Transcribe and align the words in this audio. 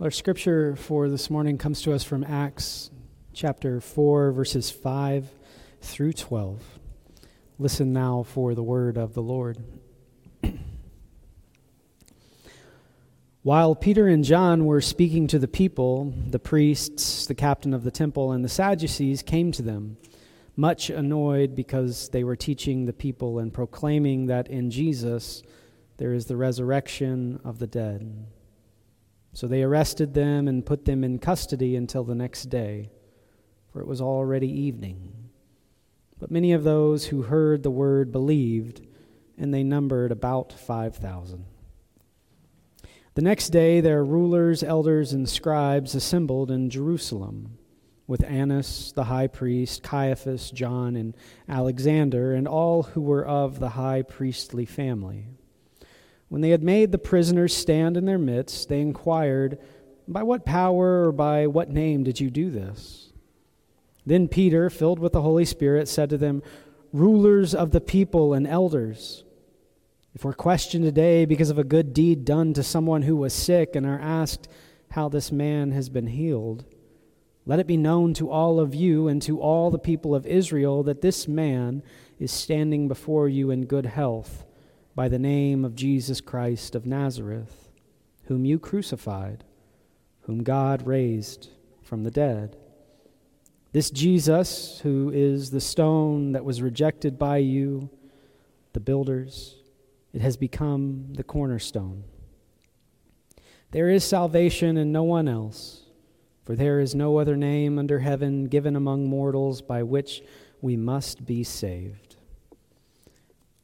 Our 0.00 0.10
scripture 0.10 0.76
for 0.76 1.10
this 1.10 1.28
morning 1.28 1.58
comes 1.58 1.82
to 1.82 1.92
us 1.92 2.02
from 2.02 2.24
Acts 2.24 2.90
chapter 3.34 3.82
4, 3.82 4.32
verses 4.32 4.70
5 4.70 5.28
through 5.82 6.14
12. 6.14 6.62
Listen 7.58 7.92
now 7.92 8.22
for 8.22 8.54
the 8.54 8.62
word 8.62 8.96
of 8.96 9.12
the 9.12 9.20
Lord. 9.20 9.58
While 13.42 13.74
Peter 13.74 14.08
and 14.08 14.24
John 14.24 14.64
were 14.64 14.80
speaking 14.80 15.26
to 15.26 15.38
the 15.38 15.46
people, 15.46 16.14
the 16.28 16.38
priests, 16.38 17.26
the 17.26 17.34
captain 17.34 17.74
of 17.74 17.84
the 17.84 17.90
temple, 17.90 18.32
and 18.32 18.42
the 18.42 18.48
Sadducees 18.48 19.20
came 19.20 19.52
to 19.52 19.60
them, 19.60 19.98
much 20.56 20.88
annoyed 20.88 21.54
because 21.54 22.08
they 22.08 22.24
were 22.24 22.36
teaching 22.36 22.86
the 22.86 22.94
people 22.94 23.38
and 23.38 23.52
proclaiming 23.52 24.28
that 24.28 24.48
in 24.48 24.70
Jesus 24.70 25.42
there 25.98 26.14
is 26.14 26.24
the 26.24 26.38
resurrection 26.38 27.38
of 27.44 27.58
the 27.58 27.66
dead. 27.66 28.24
So 29.32 29.46
they 29.46 29.62
arrested 29.62 30.14
them 30.14 30.48
and 30.48 30.66
put 30.66 30.84
them 30.84 31.04
in 31.04 31.18
custody 31.18 31.76
until 31.76 32.04
the 32.04 32.14
next 32.14 32.46
day, 32.46 32.90
for 33.72 33.80
it 33.80 33.86
was 33.86 34.00
already 34.00 34.48
evening. 34.48 35.12
But 36.18 36.30
many 36.30 36.52
of 36.52 36.64
those 36.64 37.06
who 37.06 37.22
heard 37.22 37.62
the 37.62 37.70
word 37.70 38.12
believed, 38.12 38.86
and 39.38 39.54
they 39.54 39.62
numbered 39.62 40.12
about 40.12 40.52
5,000. 40.52 41.46
The 43.14 43.22
next 43.22 43.48
day, 43.50 43.80
their 43.80 44.04
rulers, 44.04 44.62
elders, 44.62 45.12
and 45.12 45.28
scribes 45.28 45.94
assembled 45.94 46.50
in 46.50 46.70
Jerusalem 46.70 47.58
with 48.06 48.24
Annas 48.24 48.92
the 48.92 49.04
high 49.04 49.28
priest, 49.28 49.82
Caiaphas, 49.82 50.50
John, 50.50 50.96
and 50.96 51.16
Alexander, 51.48 52.34
and 52.34 52.46
all 52.46 52.82
who 52.82 53.00
were 53.00 53.24
of 53.24 53.60
the 53.60 53.70
high 53.70 54.02
priestly 54.02 54.64
family. 54.64 55.26
When 56.30 56.42
they 56.42 56.50
had 56.50 56.62
made 56.62 56.92
the 56.92 56.98
prisoners 56.98 57.54
stand 57.54 57.96
in 57.96 58.04
their 58.04 58.16
midst, 58.16 58.68
they 58.68 58.80
inquired, 58.80 59.58
By 60.06 60.22
what 60.22 60.46
power 60.46 61.08
or 61.08 61.12
by 61.12 61.48
what 61.48 61.70
name 61.70 62.04
did 62.04 62.20
you 62.20 62.30
do 62.30 62.50
this? 62.50 63.12
Then 64.06 64.28
Peter, 64.28 64.70
filled 64.70 65.00
with 65.00 65.12
the 65.12 65.22
Holy 65.22 65.44
Spirit, 65.44 65.88
said 65.88 66.08
to 66.10 66.16
them, 66.16 66.44
Rulers 66.92 67.52
of 67.52 67.72
the 67.72 67.80
people 67.80 68.32
and 68.32 68.46
elders, 68.46 69.24
if 70.14 70.24
we're 70.24 70.32
questioned 70.32 70.84
today 70.84 71.24
because 71.24 71.50
of 71.50 71.58
a 71.58 71.64
good 71.64 71.92
deed 71.92 72.24
done 72.24 72.54
to 72.54 72.62
someone 72.62 73.02
who 73.02 73.16
was 73.16 73.34
sick 73.34 73.74
and 73.74 73.84
are 73.84 74.00
asked 74.00 74.48
how 74.92 75.08
this 75.08 75.32
man 75.32 75.72
has 75.72 75.88
been 75.88 76.06
healed, 76.06 76.64
let 77.44 77.58
it 77.58 77.66
be 77.66 77.76
known 77.76 78.14
to 78.14 78.30
all 78.30 78.60
of 78.60 78.72
you 78.72 79.08
and 79.08 79.20
to 79.22 79.40
all 79.40 79.72
the 79.72 79.78
people 79.80 80.14
of 80.14 80.26
Israel 80.26 80.84
that 80.84 81.00
this 81.00 81.26
man 81.26 81.82
is 82.20 82.30
standing 82.30 82.86
before 82.86 83.28
you 83.28 83.50
in 83.50 83.66
good 83.66 83.86
health 83.86 84.44
by 84.94 85.08
the 85.08 85.18
name 85.18 85.64
of 85.64 85.74
Jesus 85.74 86.20
Christ 86.20 86.74
of 86.74 86.86
Nazareth, 86.86 87.68
whom 88.24 88.44
you 88.44 88.58
crucified, 88.58 89.44
whom 90.22 90.42
God 90.42 90.86
raised 90.86 91.48
from 91.82 92.04
the 92.04 92.10
dead. 92.10 92.56
This 93.72 93.90
Jesus, 93.90 94.80
who 94.80 95.10
is 95.10 95.50
the 95.50 95.60
stone 95.60 96.32
that 96.32 96.44
was 96.44 96.60
rejected 96.60 97.18
by 97.18 97.38
you, 97.38 97.88
the 98.72 98.80
builders, 98.80 99.56
it 100.12 100.20
has 100.20 100.36
become 100.36 101.06
the 101.12 101.22
cornerstone. 101.22 102.04
There 103.70 103.88
is 103.88 104.02
salvation 104.02 104.76
in 104.76 104.90
no 104.90 105.04
one 105.04 105.28
else, 105.28 105.82
for 106.44 106.56
there 106.56 106.80
is 106.80 106.94
no 106.94 107.18
other 107.18 107.36
name 107.36 107.78
under 107.78 108.00
heaven 108.00 108.46
given 108.46 108.74
among 108.74 109.06
mortals 109.06 109.62
by 109.62 109.84
which 109.84 110.22
we 110.60 110.76
must 110.76 111.24
be 111.24 111.44
saved. 111.44 112.09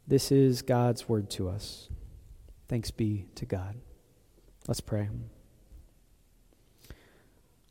This 0.07 0.31
is 0.31 0.63
God's 0.63 1.09
word 1.09 1.31
to 1.31 1.49
us. 1.49 1.89
Thanks 2.69 2.91
be 2.91 3.27
to 3.35 3.45
God. 3.45 3.77
Let's 4.69 4.81
pray. 4.81 5.09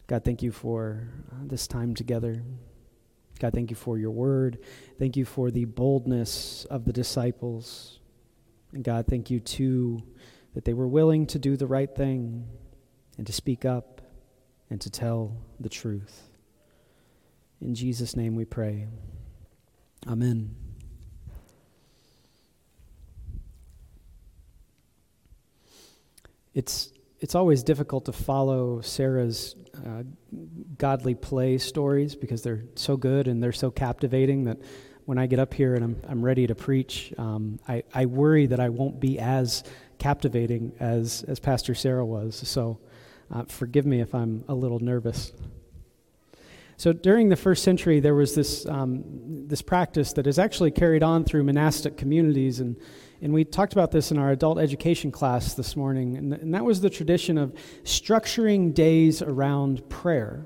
God, 0.07 0.23
thank 0.23 0.43
you 0.43 0.51
for 0.51 1.09
uh, 1.31 1.35
this 1.43 1.67
time 1.67 1.95
together. 1.95 2.43
God, 3.39 3.53
thank 3.53 3.69
you 3.69 3.75
for 3.75 3.97
your 3.97 4.11
word. 4.11 4.59
Thank 4.99 5.17
you 5.17 5.25
for 5.25 5.49
the 5.49 5.65
boldness 5.65 6.65
of 6.65 6.85
the 6.85 6.93
disciples. 6.93 7.99
And 8.71 8.83
God, 8.83 9.07
thank 9.07 9.29
you 9.29 9.39
too 9.39 10.03
that 10.53 10.63
they 10.63 10.73
were 10.73 10.87
willing 10.87 11.25
to 11.27 11.39
do 11.39 11.57
the 11.57 11.67
right 11.67 11.93
thing 11.93 12.47
and 13.17 13.27
to 13.27 13.33
speak 13.33 13.65
up 13.65 14.01
and 14.69 14.79
to 14.81 14.89
tell 14.89 15.35
the 15.59 15.69
truth. 15.69 16.29
In 17.61 17.75
Jesus' 17.75 18.15
name 18.15 18.35
we 18.35 18.45
pray. 18.45 18.87
Amen. 20.07 20.64
It's 26.55 26.91
it's 27.19 27.35
always 27.35 27.63
difficult 27.63 28.05
to 28.05 28.11
follow 28.11 28.81
Sarah's 28.81 29.55
uh, 29.85 30.03
godly 30.77 31.15
play 31.15 31.57
stories 31.57 32.15
because 32.15 32.41
they're 32.41 32.63
so 32.75 32.97
good 32.97 33.27
and 33.27 33.41
they're 33.41 33.53
so 33.53 33.71
captivating 33.71 34.43
that 34.45 34.57
when 35.05 35.17
I 35.17 35.25
get 35.27 35.39
up 35.39 35.53
here 35.53 35.75
and 35.75 35.83
I'm, 35.83 36.01
I'm 36.07 36.25
ready 36.25 36.45
to 36.47 36.55
preach, 36.55 37.13
um, 37.17 37.59
I, 37.67 37.83
I 37.93 38.05
worry 38.05 38.47
that 38.47 38.59
I 38.59 38.69
won't 38.69 38.99
be 38.99 39.17
as 39.17 39.63
captivating 39.97 40.73
as, 40.79 41.23
as 41.27 41.39
Pastor 41.39 41.73
Sarah 41.73 42.05
was. 42.05 42.35
So 42.47 42.79
uh, 43.33 43.43
forgive 43.45 43.85
me 43.85 44.01
if 44.01 44.13
I'm 44.13 44.43
a 44.47 44.53
little 44.53 44.79
nervous. 44.79 45.31
So 46.77 46.91
during 46.91 47.29
the 47.29 47.37
first 47.37 47.63
century, 47.63 48.01
there 48.01 48.15
was 48.15 48.35
this, 48.35 48.65
um, 48.65 49.03
this 49.47 49.61
practice 49.61 50.13
that 50.13 50.27
is 50.27 50.37
actually 50.37 50.71
carried 50.71 51.03
on 51.03 51.23
through 51.23 51.43
monastic 51.43 51.97
communities. 51.97 52.59
And 52.59 52.75
and 53.21 53.33
we 53.33 53.45
talked 53.45 53.73
about 53.73 53.91
this 53.91 54.11
in 54.11 54.17
our 54.17 54.31
adult 54.31 54.59
education 54.59 55.11
class 55.11 55.53
this 55.53 55.75
morning, 55.75 56.17
and, 56.17 56.33
and 56.33 56.53
that 56.53 56.65
was 56.65 56.81
the 56.81 56.89
tradition 56.89 57.37
of 57.37 57.53
structuring 57.83 58.73
days 58.73 59.21
around 59.21 59.87
prayer. 59.89 60.45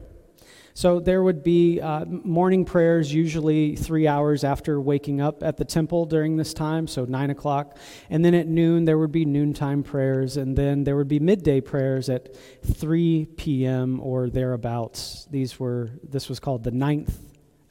So 0.79 1.01
there 1.01 1.21
would 1.23 1.43
be 1.43 1.81
uh, 1.81 2.05
morning 2.05 2.63
prayers, 2.63 3.13
usually 3.13 3.75
three 3.75 4.07
hours 4.07 4.45
after 4.45 4.79
waking 4.79 5.19
up 5.19 5.43
at 5.43 5.57
the 5.57 5.65
temple 5.65 6.05
during 6.05 6.37
this 6.37 6.53
time, 6.53 6.87
so 6.87 7.03
nine 7.03 7.31
o'clock. 7.31 7.77
And 8.09 8.23
then 8.23 8.33
at 8.33 8.47
noon, 8.47 8.85
there 8.85 8.97
would 8.97 9.11
be 9.11 9.25
noontime 9.25 9.83
prayers, 9.83 10.37
and 10.37 10.55
then 10.57 10.85
there 10.85 10.95
would 10.95 11.09
be 11.09 11.19
midday 11.19 11.59
prayers 11.59 12.07
at 12.07 12.33
3 12.63 13.25
p.m. 13.35 13.99
or 13.99 14.29
thereabouts. 14.29 15.27
These 15.29 15.59
were, 15.59 15.89
this 16.01 16.29
was 16.29 16.39
called 16.39 16.63
the 16.63 16.71
ninth 16.71 17.19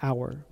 hour. 0.02 0.44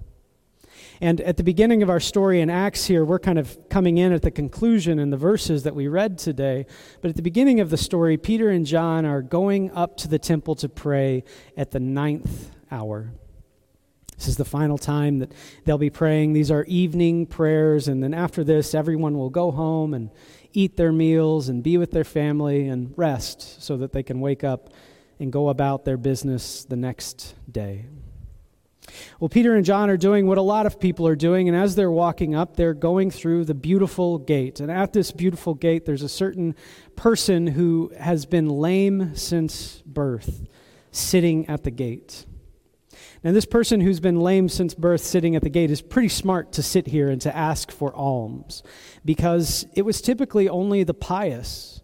And 1.00 1.20
at 1.20 1.36
the 1.36 1.44
beginning 1.44 1.82
of 1.82 1.90
our 1.90 2.00
story 2.00 2.40
in 2.40 2.48
Acts 2.48 2.86
here, 2.86 3.04
we're 3.04 3.18
kind 3.18 3.38
of 3.38 3.68
coming 3.68 3.98
in 3.98 4.12
at 4.12 4.22
the 4.22 4.30
conclusion 4.30 4.98
in 4.98 5.10
the 5.10 5.16
verses 5.16 5.64
that 5.64 5.74
we 5.74 5.88
read 5.88 6.18
today. 6.18 6.66
But 7.02 7.10
at 7.10 7.16
the 7.16 7.22
beginning 7.22 7.60
of 7.60 7.70
the 7.70 7.76
story, 7.76 8.16
Peter 8.16 8.48
and 8.48 8.64
John 8.64 9.04
are 9.04 9.22
going 9.22 9.70
up 9.72 9.96
to 9.98 10.08
the 10.08 10.18
temple 10.18 10.54
to 10.56 10.68
pray 10.68 11.24
at 11.56 11.70
the 11.70 11.80
ninth 11.80 12.50
hour. 12.70 13.12
This 14.16 14.28
is 14.28 14.36
the 14.36 14.46
final 14.46 14.78
time 14.78 15.18
that 15.18 15.32
they'll 15.64 15.76
be 15.76 15.90
praying. 15.90 16.32
These 16.32 16.50
are 16.50 16.64
evening 16.64 17.26
prayers, 17.26 17.86
and 17.86 18.02
then 18.02 18.14
after 18.14 18.42
this, 18.42 18.74
everyone 18.74 19.18
will 19.18 19.28
go 19.28 19.50
home 19.50 19.92
and 19.92 20.10
eat 20.54 20.78
their 20.78 20.92
meals 20.92 21.50
and 21.50 21.62
be 21.62 21.76
with 21.76 21.90
their 21.90 22.04
family 22.04 22.68
and 22.68 22.94
rest 22.96 23.62
so 23.62 23.76
that 23.76 23.92
they 23.92 24.02
can 24.02 24.20
wake 24.20 24.42
up 24.42 24.70
and 25.20 25.30
go 25.30 25.50
about 25.50 25.84
their 25.84 25.98
business 25.98 26.64
the 26.64 26.76
next 26.76 27.34
day. 27.50 27.84
Well, 29.20 29.28
Peter 29.28 29.54
and 29.54 29.64
John 29.64 29.90
are 29.90 29.96
doing 29.96 30.26
what 30.26 30.38
a 30.38 30.42
lot 30.42 30.66
of 30.66 30.78
people 30.78 31.06
are 31.06 31.16
doing, 31.16 31.48
and 31.48 31.56
as 31.56 31.74
they're 31.74 31.90
walking 31.90 32.34
up, 32.34 32.56
they're 32.56 32.74
going 32.74 33.10
through 33.10 33.44
the 33.44 33.54
beautiful 33.54 34.18
gate. 34.18 34.60
And 34.60 34.70
at 34.70 34.92
this 34.92 35.12
beautiful 35.12 35.54
gate, 35.54 35.84
there's 35.84 36.02
a 36.02 36.08
certain 36.08 36.54
person 36.94 37.46
who 37.46 37.92
has 37.98 38.26
been 38.26 38.48
lame 38.48 39.14
since 39.14 39.82
birth 39.86 40.46
sitting 40.90 41.48
at 41.48 41.64
the 41.64 41.70
gate. 41.70 42.26
Now, 43.22 43.32
this 43.32 43.46
person 43.46 43.80
who's 43.80 44.00
been 44.00 44.20
lame 44.20 44.48
since 44.48 44.74
birth 44.74 45.00
sitting 45.00 45.36
at 45.36 45.42
the 45.42 45.50
gate 45.50 45.70
is 45.70 45.82
pretty 45.82 46.08
smart 46.08 46.52
to 46.52 46.62
sit 46.62 46.86
here 46.86 47.08
and 47.08 47.20
to 47.22 47.36
ask 47.36 47.70
for 47.70 47.94
alms 47.94 48.62
because 49.04 49.66
it 49.74 49.82
was 49.82 50.00
typically 50.00 50.48
only 50.48 50.84
the 50.84 50.94
pious, 50.94 51.80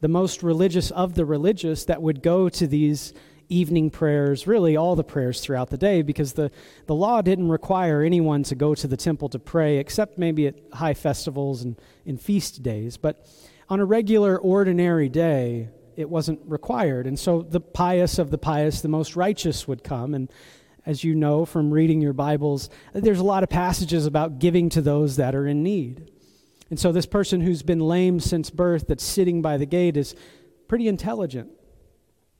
the 0.00 0.08
most 0.08 0.42
religious 0.42 0.90
of 0.90 1.14
the 1.14 1.24
religious, 1.24 1.84
that 1.84 2.02
would 2.02 2.22
go 2.22 2.48
to 2.48 2.66
these 2.66 3.12
evening 3.48 3.90
prayers, 3.90 4.46
really 4.46 4.76
all 4.76 4.96
the 4.96 5.04
prayers 5.04 5.40
throughout 5.40 5.70
the 5.70 5.78
day, 5.78 6.02
because 6.02 6.32
the, 6.32 6.50
the 6.86 6.94
law 6.94 7.22
didn't 7.22 7.48
require 7.48 8.02
anyone 8.02 8.42
to 8.44 8.54
go 8.54 8.74
to 8.74 8.86
the 8.86 8.96
temple 8.96 9.28
to 9.30 9.38
pray, 9.38 9.78
except 9.78 10.18
maybe 10.18 10.46
at 10.46 10.54
high 10.72 10.94
festivals 10.94 11.62
and 11.62 11.80
in 12.04 12.16
feast 12.16 12.62
days. 12.62 12.96
But 12.96 13.26
on 13.68 13.80
a 13.80 13.84
regular, 13.84 14.38
ordinary 14.38 15.08
day, 15.08 15.68
it 15.96 16.08
wasn't 16.10 16.40
required. 16.44 17.06
And 17.06 17.18
so 17.18 17.42
the 17.42 17.60
pious 17.60 18.18
of 18.18 18.30
the 18.30 18.38
pious, 18.38 18.80
the 18.80 18.88
most 18.88 19.16
righteous, 19.16 19.66
would 19.66 19.82
come. 19.82 20.14
And 20.14 20.30
as 20.84 21.02
you 21.02 21.14
know 21.14 21.44
from 21.44 21.72
reading 21.72 22.00
your 22.00 22.12
Bibles, 22.12 22.68
there's 22.92 23.18
a 23.18 23.24
lot 23.24 23.42
of 23.42 23.48
passages 23.48 24.06
about 24.06 24.38
giving 24.38 24.68
to 24.70 24.82
those 24.82 25.16
that 25.16 25.34
are 25.34 25.46
in 25.46 25.62
need. 25.62 26.10
And 26.68 26.78
so 26.78 26.92
this 26.92 27.06
person 27.06 27.40
who's 27.40 27.62
been 27.62 27.80
lame 27.80 28.20
since 28.20 28.50
birth 28.50 28.86
that's 28.88 29.04
sitting 29.04 29.40
by 29.40 29.56
the 29.56 29.66
gate 29.66 29.96
is 29.96 30.14
pretty 30.68 30.88
intelligent 30.88 31.50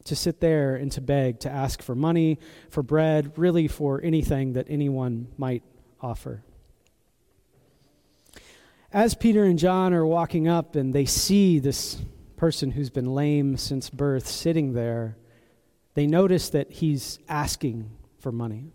to 0.06 0.16
sit 0.16 0.40
there 0.40 0.76
and 0.76 0.90
to 0.92 1.00
beg, 1.00 1.40
to 1.40 1.50
ask 1.50 1.82
for 1.82 1.94
money, 1.94 2.38
for 2.70 2.82
bread, 2.82 3.32
really 3.36 3.68
for 3.68 4.00
anything 4.02 4.54
that 4.54 4.66
anyone 4.68 5.28
might 5.36 5.62
offer. 6.00 6.42
As 8.92 9.14
Peter 9.14 9.44
and 9.44 9.58
John 9.58 9.92
are 9.92 10.06
walking 10.06 10.48
up 10.48 10.76
and 10.76 10.94
they 10.94 11.04
see 11.04 11.58
this 11.58 11.98
person 12.36 12.70
who's 12.70 12.90
been 12.90 13.14
lame 13.14 13.56
since 13.56 13.90
birth 13.90 14.26
sitting 14.26 14.72
there, 14.72 15.16
they 15.94 16.06
notice 16.06 16.50
that 16.50 16.70
he's 16.70 17.18
asking 17.28 17.90
for 18.18 18.30
money. 18.30 18.72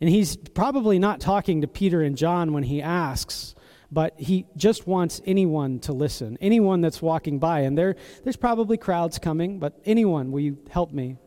And 0.00 0.08
he's 0.08 0.36
probably 0.36 0.98
not 0.98 1.20
talking 1.20 1.60
to 1.60 1.68
Peter 1.68 2.00
and 2.00 2.16
John 2.16 2.52
when 2.52 2.62
he 2.62 2.80
asks, 2.80 3.54
but 3.92 4.18
he 4.18 4.46
just 4.56 4.86
wants 4.86 5.20
anyone 5.26 5.80
to 5.80 5.92
listen, 5.92 6.38
anyone 6.40 6.80
that's 6.80 7.02
walking 7.02 7.38
by. 7.38 7.60
And 7.60 7.76
there, 7.76 7.96
there's 8.22 8.36
probably 8.36 8.76
crowds 8.76 9.18
coming, 9.18 9.58
but 9.58 9.80
anyone, 9.84 10.30
will 10.30 10.40
you 10.40 10.58
help 10.70 10.92
me? 10.92 11.18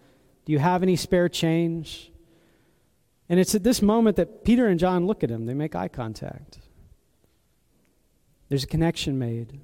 Do 0.45 0.53
you 0.53 0.59
have 0.59 0.83
any 0.83 0.95
spare 0.95 1.29
change? 1.29 2.11
And 3.29 3.39
it's 3.39 3.55
at 3.55 3.63
this 3.63 3.81
moment 3.81 4.17
that 4.17 4.43
Peter 4.43 4.67
and 4.67 4.79
John 4.79 5.07
look 5.07 5.23
at 5.23 5.29
him. 5.29 5.45
They 5.45 5.53
make 5.53 5.75
eye 5.75 5.87
contact. 5.87 6.59
There's 8.49 8.63
a 8.63 8.67
connection 8.67 9.17
made. 9.17 9.59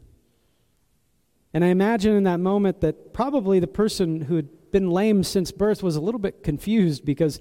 And 1.54 1.63
I 1.63 1.68
imagine 1.68 2.16
in 2.16 2.24
that 2.24 2.40
moment 2.40 2.81
that 2.81 3.13
probably 3.13 3.60
the 3.60 3.68
person 3.68 4.22
who 4.22 4.36
had 4.36 4.72
been 4.72 4.90
lame 4.90 5.24
since 5.24 5.52
birth 5.52 5.81
was 5.81 5.95
a 5.95 6.02
little 6.02 6.19
bit 6.19 6.44
confused 6.44 7.06
because, 7.06 7.40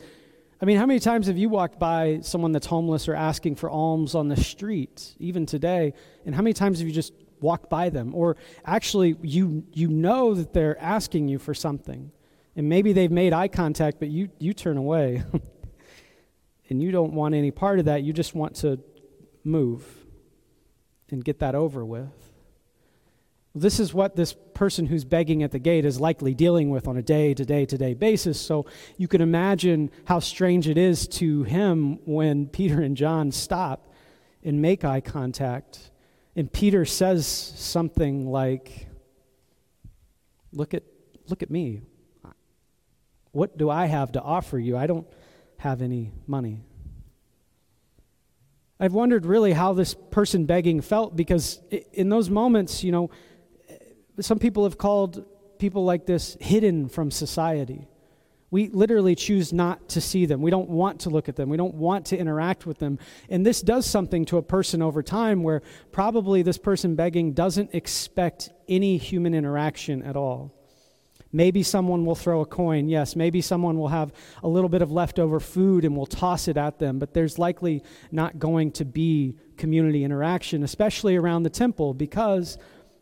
I 0.60 0.64
mean, 0.64 0.76
how 0.76 0.86
many 0.86 0.98
times 0.98 1.28
have 1.28 1.38
you 1.38 1.48
walked 1.48 1.78
by 1.78 2.18
someone 2.22 2.50
that's 2.50 2.66
homeless 2.66 3.08
or 3.08 3.14
asking 3.14 3.54
for 3.56 3.70
alms 3.70 4.16
on 4.16 4.28
the 4.28 4.36
street, 4.36 5.14
even 5.20 5.46
today? 5.46 5.94
And 6.26 6.34
how 6.34 6.42
many 6.42 6.52
times 6.52 6.80
have 6.80 6.88
you 6.88 6.94
just 6.94 7.12
walked 7.40 7.70
by 7.70 7.90
them? 7.90 8.12
Or 8.12 8.36
actually, 8.64 9.16
you, 9.22 9.64
you 9.72 9.86
know 9.86 10.34
that 10.34 10.52
they're 10.52 10.76
asking 10.80 11.28
you 11.28 11.38
for 11.38 11.54
something. 11.54 12.10
And 12.56 12.68
maybe 12.68 12.92
they've 12.92 13.10
made 13.10 13.32
eye 13.32 13.46
contact, 13.46 14.00
but 14.00 14.08
you, 14.08 14.30
you 14.40 14.52
turn 14.52 14.76
away. 14.76 15.22
and 16.68 16.82
you 16.82 16.90
don't 16.90 17.12
want 17.12 17.36
any 17.36 17.52
part 17.52 17.78
of 17.78 17.84
that. 17.84 18.02
You 18.02 18.12
just 18.12 18.34
want 18.34 18.56
to 18.56 18.80
move 19.44 19.84
and 21.10 21.24
get 21.24 21.38
that 21.38 21.54
over 21.54 21.84
with. 21.84 22.27
This 23.60 23.80
is 23.80 23.92
what 23.92 24.16
this 24.16 24.34
person 24.54 24.86
who's 24.86 25.04
begging 25.04 25.42
at 25.42 25.52
the 25.52 25.58
gate 25.58 25.84
is 25.84 26.00
likely 26.00 26.34
dealing 26.34 26.70
with 26.70 26.88
on 26.88 26.96
a 26.96 27.02
day 27.02 27.34
to 27.34 27.44
day 27.44 27.64
to 27.66 27.78
day 27.78 27.94
basis. 27.94 28.40
So 28.40 28.66
you 28.96 29.08
can 29.08 29.20
imagine 29.20 29.90
how 30.06 30.20
strange 30.20 30.68
it 30.68 30.78
is 30.78 31.06
to 31.08 31.42
him 31.44 31.98
when 32.04 32.46
Peter 32.46 32.80
and 32.80 32.96
John 32.96 33.30
stop 33.32 33.92
and 34.42 34.62
make 34.62 34.84
eye 34.84 35.00
contact. 35.00 35.90
And 36.36 36.52
Peter 36.52 36.84
says 36.84 37.26
something 37.26 38.26
like, 38.26 38.86
Look 40.52 40.72
at, 40.74 40.82
look 41.28 41.42
at 41.42 41.50
me. 41.50 41.82
What 43.32 43.58
do 43.58 43.68
I 43.68 43.86
have 43.86 44.12
to 44.12 44.22
offer 44.22 44.58
you? 44.58 44.76
I 44.76 44.86
don't 44.86 45.06
have 45.58 45.82
any 45.82 46.12
money. 46.26 46.62
I've 48.80 48.94
wondered 48.94 49.26
really 49.26 49.52
how 49.52 49.72
this 49.72 49.94
person 49.94 50.46
begging 50.46 50.80
felt 50.80 51.16
because 51.16 51.60
in 51.92 52.08
those 52.08 52.30
moments, 52.30 52.84
you 52.84 52.92
know, 52.92 53.10
some 54.20 54.38
people 54.38 54.64
have 54.64 54.78
called 54.78 55.24
people 55.58 55.84
like 55.84 56.06
this 56.06 56.36
hidden 56.40 56.88
from 56.88 57.10
society. 57.10 57.88
We 58.50 58.68
literally 58.68 59.14
choose 59.14 59.52
not 59.52 59.90
to 59.90 60.00
see 60.00 60.24
them. 60.24 60.40
We 60.40 60.50
don't 60.50 60.70
want 60.70 61.00
to 61.00 61.10
look 61.10 61.28
at 61.28 61.36
them. 61.36 61.50
We 61.50 61.58
don't 61.58 61.74
want 61.74 62.06
to 62.06 62.16
interact 62.16 62.64
with 62.64 62.78
them. 62.78 62.98
And 63.28 63.44
this 63.44 63.60
does 63.60 63.84
something 63.84 64.24
to 64.26 64.38
a 64.38 64.42
person 64.42 64.80
over 64.80 65.02
time 65.02 65.42
where 65.42 65.62
probably 65.92 66.40
this 66.40 66.56
person 66.56 66.94
begging 66.94 67.32
doesn't 67.32 67.74
expect 67.74 68.50
any 68.66 68.96
human 68.96 69.34
interaction 69.34 70.02
at 70.02 70.16
all. 70.16 70.54
Maybe 71.30 71.62
someone 71.62 72.06
will 72.06 72.14
throw 72.14 72.40
a 72.40 72.46
coin, 72.46 72.88
yes. 72.88 73.14
Maybe 73.14 73.42
someone 73.42 73.76
will 73.78 73.88
have 73.88 74.12
a 74.42 74.48
little 74.48 74.70
bit 74.70 74.80
of 74.80 74.90
leftover 74.90 75.40
food 75.40 75.84
and 75.84 75.94
will 75.94 76.06
toss 76.06 76.48
it 76.48 76.56
at 76.56 76.78
them, 76.78 76.98
but 76.98 77.12
there's 77.12 77.38
likely 77.38 77.82
not 78.10 78.38
going 78.38 78.72
to 78.72 78.86
be 78.86 79.36
community 79.58 80.04
interaction, 80.04 80.62
especially 80.62 81.16
around 81.16 81.42
the 81.42 81.50
temple, 81.50 81.92
because 81.92 82.56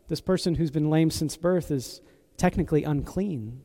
this 0.07 0.21
person 0.21 0.55
who's 0.55 0.71
been 0.71 0.89
lame 0.89 1.11
since 1.11 1.35
birth 1.37 1.71
is 1.71 2.01
technically 2.37 2.83
unclean. 2.83 3.61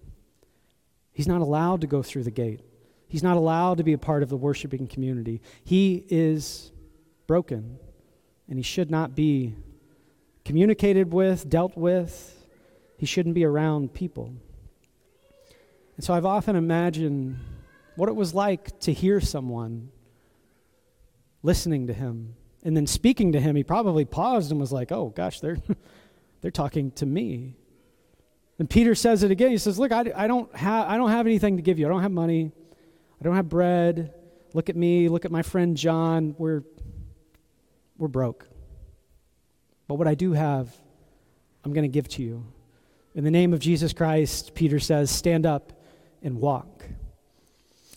He's 1.13 1.29
not 1.29 1.41
allowed 1.41 1.81
to 1.83 1.87
go 1.87 2.03
through 2.03 2.25
the 2.25 2.31
gate, 2.31 2.61
he's 3.09 3.23
not 3.23 3.37
allowed 3.37 3.79
to 3.79 3.85
be 3.85 3.93
a 3.93 3.99
part 3.99 4.23
of 4.23 4.29
the 4.29 4.37
worshiping 4.37 4.87
community. 4.87 5.41
He 5.65 6.05
is 6.09 6.73
broken, 7.27 7.79
and 8.49 8.59
he 8.59 8.63
should 8.63 8.91
not 8.91 9.15
be 9.15 9.55
communicated 10.45 11.13
with, 11.13 11.49
dealt 11.49 11.77
with. 11.77 12.39
He 12.99 13.07
shouldn't 13.07 13.35
be 13.35 13.45
around 13.45 13.95
people. 13.95 14.33
And 15.97 16.05
so 16.05 16.15
I've 16.15 16.27
often 16.27 16.57
imagined 16.57 17.39
what 17.97 18.09
it 18.09 18.17
was 18.17 18.35
like 18.35 18.79
to 18.81 18.93
hear 18.93 19.21
someone 19.21 19.91
listening 21.43 21.89
to 21.89 21.93
him 21.93 22.35
and 22.63 22.77
then 22.77 22.87
speaking 22.87 23.33
to 23.33 23.41
him. 23.41 23.57
He 23.57 23.65
probably 23.65 24.05
paused 24.05 24.51
and 24.51 24.61
was 24.61 24.73
like, 24.73 24.93
oh 24.93 25.13
gosh, 25.15 25.41
they're, 25.41 25.59
they're 26.43 26.51
talking 26.51 26.91
to 26.93 27.07
me. 27.07 27.57
And 28.59 28.69
Peter 28.69 28.95
says 28.95 29.23
it 29.23 29.31
again. 29.31 29.51
He 29.51 29.59
says, 29.59 29.79
Look, 29.79 29.93
I, 29.93 30.13
I, 30.15 30.27
don't 30.27 30.55
have, 30.55 30.89
I 30.89 30.97
don't 30.97 31.11
have 31.11 31.27
anything 31.27 31.57
to 31.57 31.63
give 31.63 31.79
you. 31.79 31.87
I 31.87 31.89
don't 31.89 32.03
have 32.03 32.13
money. 32.13 32.53
I 33.21 33.25
don't 33.25 33.37
have 33.37 33.49
bread. 33.49 34.13
Look 34.53 34.69
at 34.69 34.77
me. 34.77 35.09
Look 35.09 35.25
at 35.25 35.31
my 35.31 35.43
friend 35.43 35.77
John. 35.77 36.35
We're, 36.37 36.63
we're 37.97 38.09
broke. 38.09 38.49
But 39.89 39.95
what 39.95 40.07
I 40.07 40.15
do 40.15 40.33
have, 40.33 40.75
I'm 41.65 41.73
going 41.73 41.83
to 41.83 41.93
give 41.93 42.09
to 42.09 42.23
you. 42.23 42.45
In 43.15 43.25
the 43.25 43.31
name 43.31 43.53
of 43.53 43.61
Jesus 43.61 43.93
Christ, 43.93 44.55
Peter 44.55 44.79
says, 44.79 45.11
Stand 45.11 45.47
up 45.47 45.73
and 46.23 46.41
walk. 46.41 46.85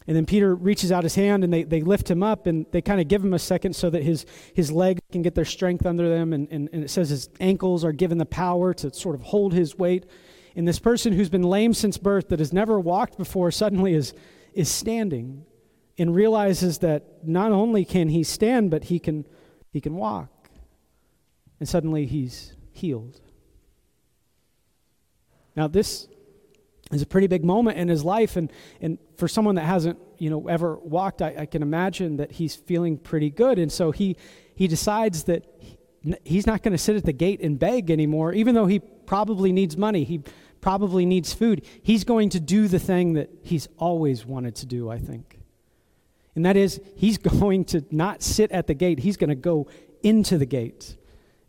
And 0.08 0.16
then 0.16 0.26
Peter 0.26 0.54
reaches 0.54 0.92
out 0.92 1.04
his 1.04 1.16
hand 1.16 1.44
and 1.44 1.52
they, 1.52 1.64
they 1.64 1.82
lift 1.82 2.10
him 2.10 2.22
up 2.22 2.46
and 2.46 2.66
they 2.72 2.82
kind 2.82 3.02
of 3.02 3.08
give 3.08 3.24
him 3.24 3.34
a 3.34 3.40
second 3.40 3.76
so 3.76 3.90
that 3.90 4.04
his, 4.04 4.26
his 4.54 4.72
legs 4.72 5.02
can 5.12 5.24
get 5.24 5.34
their 5.34 5.46
strength 5.46 5.86
under 5.86 6.08
them. 6.10 6.32
And, 6.32 6.48
and, 6.52 6.70
and 6.72 6.84
it 6.84 6.90
says 6.90 7.10
his 7.10 7.30
ankles 7.40 7.84
are 7.84 7.92
given 7.92 8.20
the 8.20 8.26
power 8.26 8.74
to 8.76 8.94
sort 8.94 9.16
of 9.16 9.24
hold 9.24 9.54
his 9.54 9.78
weight. 9.78 10.06
And 10.56 10.68
this 10.68 10.80
person 10.80 11.14
who's 11.14 11.30
been 11.30 11.44
lame 11.44 11.74
since 11.74 11.98
birth, 11.98 12.30
that 12.30 12.40
has 12.40 12.54
never 12.54 12.80
walked 12.80 13.18
before, 13.18 13.50
suddenly 13.50 13.94
is, 13.94 14.14
is 14.54 14.70
standing 14.70 15.46
and 15.98 16.14
realizes 16.14 16.80
that 16.80 17.26
not 17.28 17.52
only 17.52 17.84
can 17.84 18.10
he 18.10 18.24
stand, 18.24 18.70
but 18.70 18.86
he 18.86 19.00
can, 19.00 19.26
he 19.72 19.82
can 19.82 19.96
walk. 19.96 20.50
And 21.60 21.68
suddenly 21.68 22.06
he's 22.06 22.54
healed. 22.72 23.22
Now, 25.56 25.68
this 25.68 26.08
is 26.92 27.02
a 27.02 27.06
pretty 27.06 27.28
big 27.28 27.44
moment 27.44 27.78
in 27.78 27.88
his 27.88 28.04
life. 28.04 28.36
And, 28.36 28.52
and 28.80 28.98
for 29.18 29.28
someone 29.28 29.56
that 29.56 29.66
hasn't, 29.66 30.00
you 30.18 30.30
know, 30.30 30.48
ever 30.48 30.76
walked, 30.78 31.22
I, 31.22 31.36
I 31.40 31.46
can 31.46 31.62
imagine 31.62 32.18
that 32.18 32.34
he's 32.34 32.56
feeling 32.56 32.98
pretty 32.98 33.30
good. 33.30 33.58
And 33.58 33.72
so 33.72 33.92
he, 33.92 34.18
he 34.56 34.68
decides 34.68 35.24
that 35.24 35.46
he's 36.24 36.46
not 36.46 36.62
going 36.62 36.74
to 36.74 36.78
sit 36.78 36.96
at 36.96 37.06
the 37.06 37.14
gate 37.14 37.42
and 37.42 37.58
beg 37.58 37.90
anymore, 37.90 38.34
even 38.34 38.54
though 38.54 38.68
he 38.68 38.80
probably 38.80 39.52
needs 39.52 39.76
money. 39.76 40.04
He 40.04 40.22
probably 40.62 41.06
needs 41.06 41.34
food. 41.34 41.66
He's 41.82 42.04
going 42.04 42.30
to 42.30 42.40
do 42.40 42.68
the 42.68 42.80
thing 42.80 43.14
that 43.14 43.30
he's 43.42 43.68
always 43.78 44.26
wanted 44.26 44.56
to 44.58 44.66
do, 44.66 44.90
I 44.90 45.00
think. 45.00 45.40
And 46.36 46.46
that 46.46 46.56
is, 46.56 46.80
he's 46.96 47.18
going 47.40 47.66
to 47.66 47.84
not 47.90 48.22
sit 48.22 48.52
at 48.52 48.68
the 48.68 48.74
gate, 48.74 49.00
he's 49.00 49.18
going 49.18 49.30
to 49.30 49.36
go 49.36 49.68
into 50.04 50.38
the 50.38 50.46
gate. 50.46 50.98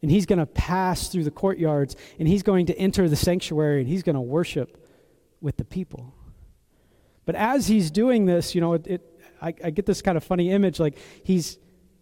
And 0.03 0.11
he's 0.11 0.27
going 0.27 0.39
to 0.39 0.47
pass 0.47 1.09
through 1.09 1.25
the 1.25 1.31
courtyards, 1.31 1.97
and 2.19 2.29
he's 2.29 2.43
going 2.43 2.67
to 2.67 2.79
enter 2.79 3.09
the 3.09 3.17
sanctuary, 3.17 3.81
and 3.81 3.89
he's 3.89 4.03
going 4.03 4.15
to 4.15 4.21
worship 4.21 4.86
with 5.47 5.57
the 5.57 5.65
people. 5.65 6.13
But 7.25 7.37
as 7.37 7.69
he's 7.69 7.93
doing 7.93 8.27
this, 8.27 8.53
you 8.53 8.61
know, 8.61 8.75
it, 8.75 8.87
it 8.89 9.21
I, 9.41 9.55
I, 9.63 9.71
get 9.71 9.87
this 9.87 10.03
kind 10.03 10.17
of 10.17 10.25
funny 10.25 10.51
image 10.51 10.81
like 10.81 10.99
he's 11.23 11.59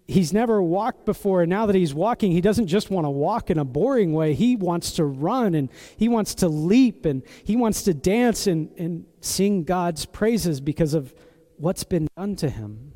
he's 0.06 0.32
never 0.32 0.62
walked 0.62 1.04
before. 1.04 1.42
And 1.42 1.50
now 1.50 1.66
that 1.66 1.76
he's 1.76 1.92
walking 1.92 2.32
he 2.32 2.40
doesn't 2.40 2.68
just 2.68 2.90
want 2.90 3.04
to 3.04 3.10
walk 3.10 3.50
in 3.50 3.58
a 3.58 3.64
boring 3.64 4.14
way. 4.14 4.32
He 4.32 4.56
wants 4.56 4.92
to 4.92 5.04
run 5.04 5.54
and 5.54 5.68
he 5.98 6.08
wants 6.08 6.36
to 6.36 6.48
leap 6.48 7.04
and 7.04 7.22
he 7.44 7.54
wants 7.54 7.82
to 7.82 7.92
dance 7.92 8.46
and, 8.46 8.70
and 8.78 9.04
sing 9.20 9.64
god's 9.64 10.06
praises 10.06 10.62
because 10.62 10.94
of 10.94 11.14
what's 11.58 11.84
been 11.84 12.08
done 12.16 12.36
to 12.36 12.48
him 12.48 12.92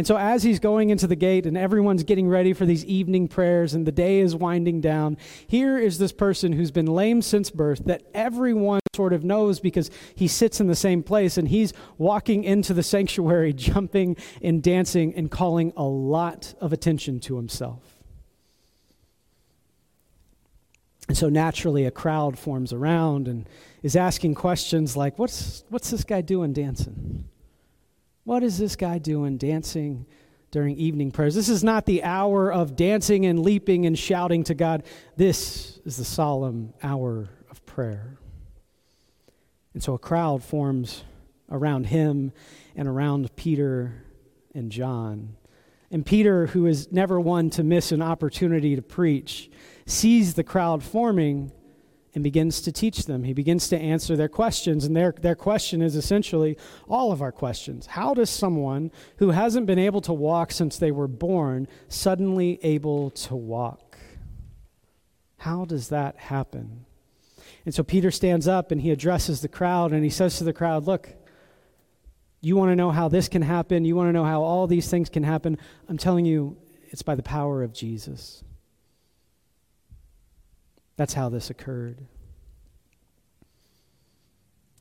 and 0.00 0.06
so, 0.06 0.16
as 0.16 0.42
he's 0.42 0.58
going 0.58 0.88
into 0.88 1.06
the 1.06 1.14
gate 1.14 1.44
and 1.44 1.58
everyone's 1.58 2.04
getting 2.04 2.26
ready 2.26 2.54
for 2.54 2.64
these 2.64 2.86
evening 2.86 3.28
prayers 3.28 3.74
and 3.74 3.86
the 3.86 3.92
day 3.92 4.20
is 4.20 4.34
winding 4.34 4.80
down, 4.80 5.18
here 5.46 5.76
is 5.76 5.98
this 5.98 6.10
person 6.10 6.54
who's 6.54 6.70
been 6.70 6.86
lame 6.86 7.20
since 7.20 7.50
birth 7.50 7.84
that 7.84 8.04
everyone 8.14 8.80
sort 8.94 9.12
of 9.12 9.24
knows 9.24 9.60
because 9.60 9.90
he 10.14 10.26
sits 10.26 10.58
in 10.58 10.68
the 10.68 10.74
same 10.74 11.02
place 11.02 11.36
and 11.36 11.48
he's 11.48 11.74
walking 11.98 12.44
into 12.44 12.72
the 12.72 12.82
sanctuary, 12.82 13.52
jumping 13.68 14.16
and 14.40 14.62
dancing 14.62 15.14
and 15.16 15.30
calling 15.30 15.70
a 15.76 15.84
lot 15.84 16.54
of 16.62 16.72
attention 16.72 17.20
to 17.20 17.36
himself. 17.36 17.82
And 21.08 21.16
so 21.18 21.28
naturally, 21.28 21.84
a 21.84 21.90
crowd 21.90 22.38
forms 22.38 22.72
around 22.72 23.28
and 23.28 23.46
is 23.82 23.96
asking 23.96 24.34
questions 24.34 24.96
like, 24.96 25.18
What's, 25.18 25.62
what's 25.68 25.90
this 25.90 26.04
guy 26.04 26.22
doing 26.22 26.54
dancing? 26.54 27.26
What 28.30 28.44
is 28.44 28.58
this 28.58 28.76
guy 28.76 28.98
doing 28.98 29.38
dancing 29.38 30.06
during 30.52 30.76
evening 30.76 31.10
prayers? 31.10 31.34
This 31.34 31.48
is 31.48 31.64
not 31.64 31.84
the 31.84 32.04
hour 32.04 32.52
of 32.52 32.76
dancing 32.76 33.26
and 33.26 33.40
leaping 33.40 33.86
and 33.86 33.98
shouting 33.98 34.44
to 34.44 34.54
God. 34.54 34.84
This 35.16 35.80
is 35.84 35.96
the 35.96 36.04
solemn 36.04 36.72
hour 36.80 37.28
of 37.50 37.66
prayer. 37.66 38.18
And 39.74 39.82
so 39.82 39.94
a 39.94 39.98
crowd 39.98 40.44
forms 40.44 41.02
around 41.50 41.86
him 41.86 42.30
and 42.76 42.86
around 42.86 43.34
Peter 43.34 44.04
and 44.54 44.70
John. 44.70 45.34
And 45.90 46.06
Peter, 46.06 46.46
who 46.46 46.66
is 46.66 46.92
never 46.92 47.18
one 47.18 47.50
to 47.50 47.64
miss 47.64 47.90
an 47.90 48.00
opportunity 48.00 48.76
to 48.76 48.82
preach, 48.82 49.50
sees 49.86 50.34
the 50.34 50.44
crowd 50.44 50.84
forming 50.84 51.50
and 52.14 52.24
begins 52.24 52.60
to 52.62 52.72
teach 52.72 53.04
them. 53.04 53.24
He 53.24 53.32
begins 53.32 53.68
to 53.68 53.78
answer 53.78 54.16
their 54.16 54.28
questions, 54.28 54.84
and 54.84 54.96
their, 54.96 55.12
their 55.12 55.34
question 55.34 55.80
is 55.80 55.94
essentially 55.94 56.56
all 56.88 57.12
of 57.12 57.22
our 57.22 57.32
questions. 57.32 57.86
How 57.86 58.14
does 58.14 58.30
someone 58.30 58.90
who 59.18 59.30
hasn't 59.30 59.66
been 59.66 59.78
able 59.78 60.00
to 60.02 60.12
walk 60.12 60.50
since 60.52 60.76
they 60.76 60.90
were 60.90 61.08
born 61.08 61.68
suddenly 61.88 62.58
able 62.62 63.10
to 63.10 63.36
walk? 63.36 63.98
How 65.38 65.64
does 65.64 65.88
that 65.88 66.16
happen? 66.16 66.84
And 67.64 67.74
so 67.74 67.82
Peter 67.82 68.10
stands 68.10 68.48
up 68.48 68.70
and 68.70 68.80
he 68.80 68.90
addresses 68.90 69.40
the 69.40 69.48
crowd 69.48 69.92
and 69.92 70.02
he 70.02 70.10
says 70.10 70.38
to 70.38 70.44
the 70.44 70.52
crowd, 70.52 70.86
Look, 70.86 71.14
you 72.40 72.56
want 72.56 72.70
to 72.70 72.76
know 72.76 72.90
how 72.90 73.08
this 73.08 73.28
can 73.28 73.42
happen? 73.42 73.84
You 73.84 73.96
want 73.96 74.08
to 74.08 74.12
know 74.12 74.24
how 74.24 74.42
all 74.42 74.66
these 74.66 74.88
things 74.88 75.08
can 75.08 75.22
happen? 75.22 75.58
I'm 75.88 75.98
telling 75.98 76.24
you, 76.24 76.56
it's 76.88 77.02
by 77.02 77.14
the 77.14 77.22
power 77.22 77.62
of 77.62 77.72
Jesus. 77.72 78.42
That's 81.00 81.14
how 81.14 81.30
this 81.30 81.48
occurred. 81.48 81.96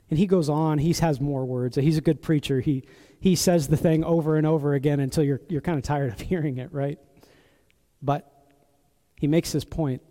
And 0.09 0.19
he 0.19 0.27
goes 0.27 0.49
on, 0.49 0.77
he 0.77 0.91
has 0.91 1.21
more 1.21 1.45
words. 1.45 1.77
He's 1.77 1.97
a 1.97 2.01
good 2.01 2.21
preacher. 2.21 2.59
He, 2.59 2.83
he 3.21 3.37
says 3.37 3.69
the 3.69 3.77
thing 3.77 4.03
over 4.03 4.35
and 4.35 4.45
over 4.45 4.73
again 4.73 4.99
until 4.99 5.23
you're, 5.23 5.39
you're 5.47 5.61
kind 5.61 5.77
of 5.77 5.85
tired 5.85 6.11
of 6.11 6.19
hearing 6.29 6.57
it, 6.57 6.73
right? 6.73 6.99
But 8.01 8.29
he 9.15 9.27
makes 9.27 9.53
his 9.53 9.63
point. 9.63 10.01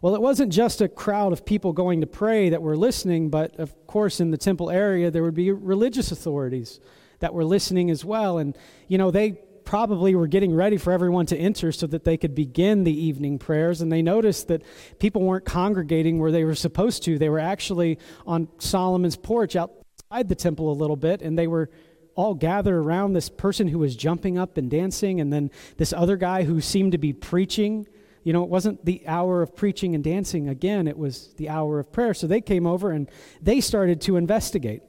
Well, 0.00 0.14
it 0.14 0.22
wasn't 0.22 0.54
just 0.54 0.80
a 0.80 0.88
crowd 0.88 1.34
of 1.34 1.44
people 1.44 1.74
going 1.74 2.00
to 2.00 2.06
pray 2.06 2.48
that 2.48 2.62
were 2.62 2.78
listening, 2.78 3.28
but 3.28 3.60
of 3.60 3.86
course, 3.86 4.20
in 4.20 4.30
the 4.30 4.38
temple 4.38 4.70
area, 4.70 5.10
there 5.10 5.22
would 5.22 5.34
be 5.34 5.52
religious 5.52 6.10
authorities 6.10 6.80
that 7.18 7.34
were 7.34 7.44
listening 7.44 7.90
as 7.90 8.06
well. 8.06 8.38
And, 8.38 8.56
you 8.88 8.96
know, 8.96 9.10
they 9.10 9.38
probably 9.66 10.14
were 10.14 10.28
getting 10.28 10.54
ready 10.54 10.78
for 10.78 10.92
everyone 10.92 11.26
to 11.26 11.36
enter 11.36 11.72
so 11.72 11.86
that 11.88 12.04
they 12.04 12.16
could 12.16 12.34
begin 12.34 12.84
the 12.84 13.04
evening 13.04 13.38
prayers. 13.38 13.82
And 13.82 13.92
they 13.92 14.00
noticed 14.00 14.48
that 14.48 14.62
people 14.98 15.22
weren't 15.22 15.44
congregating 15.44 16.18
where 16.18 16.32
they 16.32 16.44
were 16.44 16.54
supposed 16.54 17.02
to. 17.02 17.18
They 17.18 17.28
were 17.28 17.40
actually 17.40 17.98
on 18.26 18.48
Solomon's 18.58 19.16
porch 19.16 19.56
outside 19.56 20.28
the 20.28 20.34
temple 20.34 20.72
a 20.72 20.74
little 20.74 20.96
bit, 20.96 21.20
and 21.20 21.38
they 21.38 21.48
were 21.48 21.68
all 22.14 22.34
gathered 22.34 22.78
around 22.78 23.12
this 23.12 23.28
person 23.28 23.68
who 23.68 23.78
was 23.78 23.94
jumping 23.94 24.38
up 24.38 24.56
and 24.56 24.70
dancing, 24.70 25.20
and 25.20 25.30
then 25.30 25.50
this 25.76 25.92
other 25.92 26.16
guy 26.16 26.44
who 26.44 26.60
seemed 26.62 26.92
to 26.92 26.98
be 26.98 27.12
preaching. 27.12 27.86
You 28.22 28.32
know, 28.32 28.42
it 28.42 28.48
wasn't 28.48 28.84
the 28.84 29.06
hour 29.06 29.42
of 29.42 29.54
preaching 29.54 29.94
and 29.94 30.02
dancing 30.02 30.48
again, 30.48 30.88
it 30.88 30.96
was 30.96 31.34
the 31.36 31.48
hour 31.48 31.78
of 31.78 31.92
prayer. 31.92 32.14
So 32.14 32.26
they 32.26 32.40
came 32.40 32.66
over 32.66 32.90
and 32.90 33.10
they 33.42 33.60
started 33.60 34.00
to 34.02 34.16
investigate. 34.16 34.82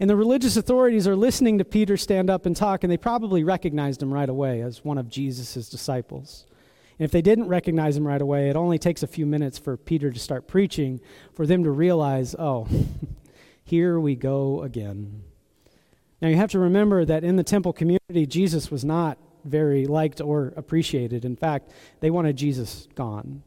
And 0.00 0.08
the 0.08 0.16
religious 0.16 0.56
authorities 0.56 1.06
are 1.08 1.16
listening 1.16 1.58
to 1.58 1.64
Peter 1.64 1.96
stand 1.96 2.30
up 2.30 2.46
and 2.46 2.56
talk, 2.56 2.84
and 2.84 2.92
they 2.92 2.96
probably 2.96 3.44
recognized 3.44 4.02
him 4.02 4.12
right 4.12 4.28
away 4.28 4.60
as 4.60 4.84
one 4.84 4.98
of 4.98 5.08
Jesus' 5.08 5.68
disciples. 5.68 6.46
And 6.98 7.04
if 7.04 7.10
they 7.10 7.22
didn't 7.22 7.48
recognize 7.48 7.96
him 7.96 8.06
right 8.06 8.20
away, 8.20 8.48
it 8.48 8.56
only 8.56 8.78
takes 8.78 9.02
a 9.02 9.06
few 9.06 9.26
minutes 9.26 9.58
for 9.58 9.76
Peter 9.76 10.10
to 10.10 10.20
start 10.20 10.46
preaching 10.46 11.00
for 11.34 11.46
them 11.46 11.64
to 11.64 11.70
realize, 11.70 12.34
oh, 12.38 12.68
here 13.64 13.98
we 13.98 14.14
go 14.14 14.62
again. 14.62 15.22
Now 16.20 16.28
you 16.28 16.36
have 16.36 16.50
to 16.52 16.58
remember 16.58 17.04
that 17.04 17.24
in 17.24 17.36
the 17.36 17.42
temple 17.42 17.72
community, 17.72 18.26
Jesus 18.26 18.70
was 18.70 18.84
not 18.84 19.18
very 19.44 19.86
liked 19.86 20.20
or 20.20 20.52
appreciated. 20.56 21.24
In 21.24 21.34
fact, 21.34 21.72
they 22.00 22.10
wanted 22.10 22.36
Jesus 22.36 22.86
gone. 22.94 23.42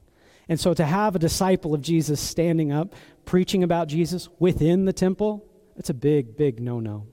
And 0.49 0.59
so 0.59 0.73
to 0.73 0.85
have 0.85 1.15
a 1.15 1.19
disciple 1.19 1.73
of 1.73 1.81
Jesus 1.81 2.19
standing 2.19 2.71
up, 2.71 2.93
preaching 3.23 3.63
about 3.63 3.87
Jesus 3.87 4.29
within 4.39 4.85
the 4.85 4.93
temple, 4.93 5.45
it's 5.75 5.89
a 5.89 5.93
big, 5.93 6.37
big 6.37 6.59
no 6.59 6.79
no. 6.79 7.07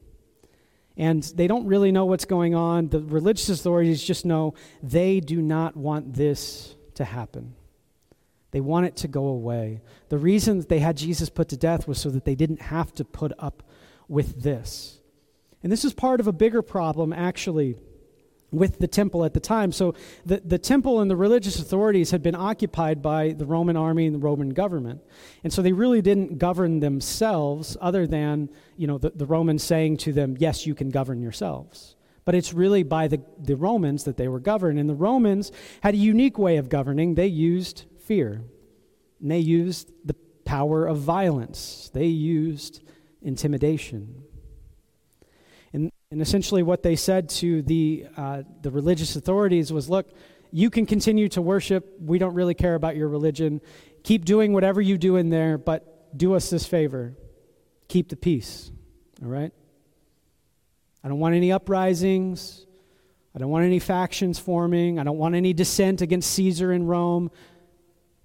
And 0.97 1.23
they 1.23 1.47
don't 1.47 1.67
really 1.67 1.91
know 1.91 2.05
what's 2.05 2.27
going 2.27 2.55
on. 2.55 2.89
The 2.89 3.01
religious 3.01 3.49
authorities 3.49 4.03
just 4.03 4.27
know 4.27 4.55
they 4.83 5.21
do 5.21 5.41
not 5.41 5.77
want 5.77 6.15
this 6.15 6.77
to 6.95 7.05
happen. 7.05 7.55
They 8.51 8.61
want 8.61 8.87
it 8.87 8.97
to 8.97 9.09
go 9.09 9.29
away. 9.29 9.81
The 10.11 10.19
reason 10.19 10.59
that 10.59 10.69
they 10.69 10.81
had 10.81 10.99
Jesus 10.99 11.31
put 11.31 11.49
to 11.49 11.57
death 11.57 11.89
was 11.89 11.99
so 11.99 12.11
that 12.11 12.27
they 12.27 12.35
didn't 12.35 12.61
have 12.61 12.93
to 12.95 13.05
put 13.05 13.33
up 13.39 13.63
with 14.09 14.43
this. 14.43 15.01
And 15.63 15.73
this 15.73 15.85
is 15.85 15.95
part 15.95 16.21
of 16.21 16.27
a 16.27 16.33
bigger 16.33 16.61
problem, 16.61 17.13
actually, 17.13 17.77
with 18.53 18.79
the 18.79 18.87
temple 18.87 19.25
at 19.25 19.33
the 19.35 19.41
time. 19.41 19.73
So 19.73 19.95
the, 20.25 20.41
the 20.45 20.59
temple 20.59 21.01
and 21.01 21.11
the 21.11 21.17
religious 21.17 21.59
authorities 21.59 22.11
had 22.11 22.23
been 22.23 22.35
occupied 22.35 23.03
by 23.03 23.31
the 23.31 23.47
Roman 23.47 23.77
army 23.77 24.07
and 24.07 24.15
the 24.15 24.21
Roman 24.21 24.51
government. 24.51 25.01
And 25.43 25.53
so 25.53 25.63
they 25.63 25.73
really 25.73 26.03
didn't 26.03 26.39
govern 26.39 26.81
themselves 26.81 27.77
other 27.81 28.07
than, 28.07 28.51
you 28.77 28.87
know, 28.87 28.99
the, 28.99 29.11
the 29.11 29.27
Romans 29.27 29.65
saying 29.65 29.97
to 29.99 30.13
them, 30.13 30.37
yes, 30.39 30.67
you 30.67 30.75
can 30.75 30.91
govern 30.91 31.21
yourselves. 31.21 31.97
But 32.25 32.35
it's 32.35 32.53
really 32.53 32.83
by 32.83 33.09
the, 33.09 33.21
the 33.39 33.57
Romans 33.57 34.05
that 34.05 34.17
they 34.17 34.29
were 34.29 34.39
governed. 34.39 34.79
And 34.79 34.89
the 34.89 34.95
Romans 34.95 35.51
had 35.83 35.95
a 35.95 35.99
unique 35.99 36.39
way 36.39 36.59
of 36.59 36.69
governing. 36.69 37.15
They 37.15 37.27
used 37.27 37.85
fear. 38.05 38.45
And 39.21 39.31
they 39.31 39.39
used 39.39 39.91
the 40.05 40.15
power 40.45 40.87
of 40.87 40.99
violence. 40.99 41.91
They 41.93 42.07
used 42.07 42.83
intimidation. 43.23 44.25
And 46.13 46.21
essentially, 46.21 46.63
what 46.63 46.83
they 46.83 46.95
said 46.95 47.31
to 47.31 47.63
the, 47.63 48.05
uh, 48.19 48.43
the 48.61 48.71
religious 48.71 49.17
authorities 49.17 49.73
was 49.73 49.89
look, 49.89 50.13
you 50.51 50.69
can 50.69 50.85
continue 50.85 51.27
to 51.31 51.41
worship. 51.41 51.91
We 51.99 52.19
don't 52.19 52.35
really 52.35 52.53
care 52.53 52.75
about 52.75 52.97
your 52.97 53.09
religion. 53.09 53.63
Keep 54.03 54.27
doing 54.27 54.53
whatever 54.53 54.83
you 54.83 54.99
do 54.99 55.17
in 55.17 55.31
there, 55.31 55.57
but 55.57 56.15
do 56.15 56.35
us 56.35 56.51
this 56.51 56.67
favor 56.67 57.17
keep 57.89 58.11
the 58.11 58.17
peace. 58.17 58.71
All 59.23 59.29
right? 59.29 59.53
I 61.03 61.09
don't 61.09 61.19
want 61.19 61.35
any 61.35 61.51
uprisings. 61.51 62.67
I 63.35 63.39
don't 63.39 63.51
want 63.51 63.65
any 63.65 63.79
factions 63.79 64.39
forming. 64.39 64.99
I 64.99 65.05
don't 65.05 65.19
want 65.19 65.35
any 65.35 65.55
dissent 65.55 66.03
against 66.03 66.31
Caesar 66.33 66.73
in 66.73 66.87
Rome. 66.87 67.31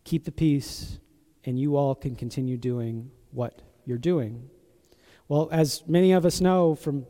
Keep 0.03 0.25
the 0.25 0.32
peace, 0.34 1.00
and 1.46 1.58
you 1.58 1.77
all 1.77 1.96
can 1.96 2.17
continue 2.17 2.58
doing 2.58 3.12
what 3.32 3.62
you're 3.86 3.98
doing. 3.98 4.50
Well, 5.29 5.48
as 5.53 5.84
many 5.88 6.12
of 6.12 6.25
us 6.25 6.39
know 6.41 6.75
from 6.75 7.06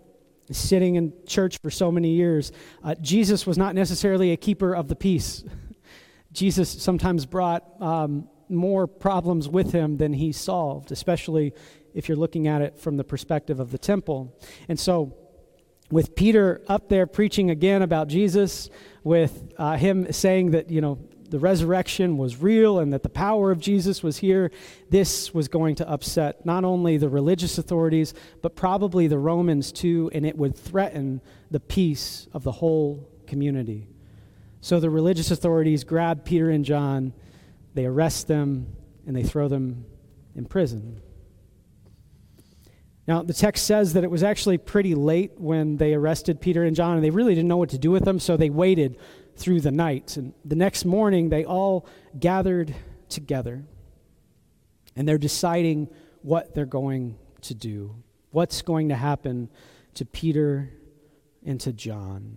sitting 0.52 0.96
in 0.96 1.14
church 1.26 1.60
for 1.62 1.70
so 1.70 1.92
many 1.92 2.12
years, 2.12 2.52
uh, 2.84 2.96
Jesus 3.02 3.46
was 3.46 3.58
not 3.58 3.76
necessarily 3.76 4.32
a 4.32 4.38
keeper 4.38 4.76
of 4.76 4.88
the 4.88 4.96
peace. 4.96 5.44
Jesus 6.32 6.70
sometimes 6.70 7.26
brought 7.26 7.64
um, 7.82 8.30
more 8.50 8.88
problems 8.88 9.50
with 9.50 9.72
him 9.72 9.98
than 9.98 10.14
he 10.14 10.32
solved, 10.32 10.92
especially 10.92 11.54
if 11.94 12.08
you're 12.08 12.18
looking 12.18 12.48
at 12.48 12.62
it 12.62 12.78
from 12.78 12.98
the 12.98 13.04
perspective 13.04 13.60
of 13.60 13.72
the 13.72 13.78
temple. 13.78 14.38
And 14.68 14.80
so, 14.80 15.16
with 15.90 16.16
Peter 16.16 16.62
up 16.68 16.90
there 16.90 17.08
preaching 17.08 17.50
again 17.50 17.82
about 17.82 18.08
Jesus, 18.08 18.70
with 19.04 19.54
uh, 19.58 19.78
him 19.78 20.12
saying 20.12 20.52
that, 20.52 20.70
you 20.70 20.82
know, 20.82 21.00
the 21.30 21.40
resurrection 21.40 22.18
was 22.18 22.38
real 22.38 22.80
and 22.80 22.94
that 22.94 23.04
the 23.04 23.10
power 23.10 23.52
of 23.52 23.60
Jesus 23.60 24.02
was 24.02 24.18
here, 24.18 24.52
this 24.90 25.34
was 25.34 25.48
going 25.48 25.76
to 25.76 25.90
upset 25.90 26.46
not 26.46 26.64
only 26.64 26.98
the 26.98 27.10
religious 27.10 27.58
authorities, 27.58 28.14
but 28.42 28.56
probably 28.56 29.08
the 29.08 29.18
Romans 29.18 29.72
too, 29.72 30.10
and 30.14 30.26
it 30.26 30.38
would 30.38 30.56
threaten 30.56 31.22
the 31.52 31.60
peace 31.60 32.28
of 32.34 32.44
the 32.44 32.52
whole 32.52 33.10
community. 33.28 33.88
So 34.62 34.80
the 34.80 34.90
religious 34.90 35.32
authorities 35.32 35.84
grab 35.84 36.26
Peter 36.26 36.50
and 36.50 36.66
John, 36.66 37.14
they 37.74 37.86
arrest 37.86 38.28
them, 38.28 38.76
and 39.06 39.16
they 39.16 39.24
throw 39.24 39.48
them 39.48 39.86
in 40.36 40.46
prison. 40.46 41.02
Now, 43.08 43.24
the 43.24 43.34
text 43.34 43.66
says 43.66 43.94
that 43.94 44.04
it 44.04 44.12
was 44.12 44.22
actually 44.22 44.58
pretty 44.58 44.94
late 44.94 45.32
when 45.38 45.78
they 45.78 45.94
arrested 45.94 46.42
Peter 46.42 46.64
and 46.64 46.76
John, 46.76 46.96
and 46.96 47.04
they 47.04 47.10
really 47.10 47.34
didn't 47.34 47.48
know 47.48 47.58
what 47.58 47.70
to 47.70 47.78
do 47.78 47.90
with 47.90 48.04
them, 48.04 48.20
so 48.20 48.36
they 48.36 48.50
waited 48.50 48.98
through 49.38 49.62
the 49.62 49.72
night. 49.72 50.18
And 50.18 50.34
the 50.44 50.56
next 50.56 50.86
morning, 50.86 51.30
they 51.30 51.46
all 51.46 51.88
gathered 52.20 52.76
together 53.10 53.64
and 54.96 55.08
they're 55.08 55.18
deciding 55.18 55.90
what 56.22 56.56
they're 56.56 56.66
going 56.66 57.18
to 57.42 57.54
do, 57.54 57.96
what's 58.32 58.62
going 58.62 58.90
to 58.90 58.96
happen 58.96 59.50
to 59.94 60.06
Peter 60.06 60.74
and 61.46 61.60
to 61.62 61.72
John. 61.72 62.36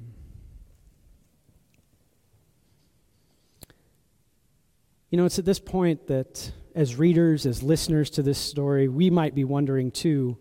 You 5.11 5.19
know, 5.19 5.25
it's 5.25 5.40
at 5.40 5.45
this 5.45 5.59
point 5.59 6.07
that 6.07 6.52
as 6.75 6.97
readers, 6.97 7.47
as 7.47 7.62
listeners 7.62 8.11
to 8.11 8.23
this 8.23 8.38
story, 8.38 8.87
we 8.87 9.11
might 9.11 9.35
be 9.35 9.42
wondering 9.42 9.90
too 9.90 10.38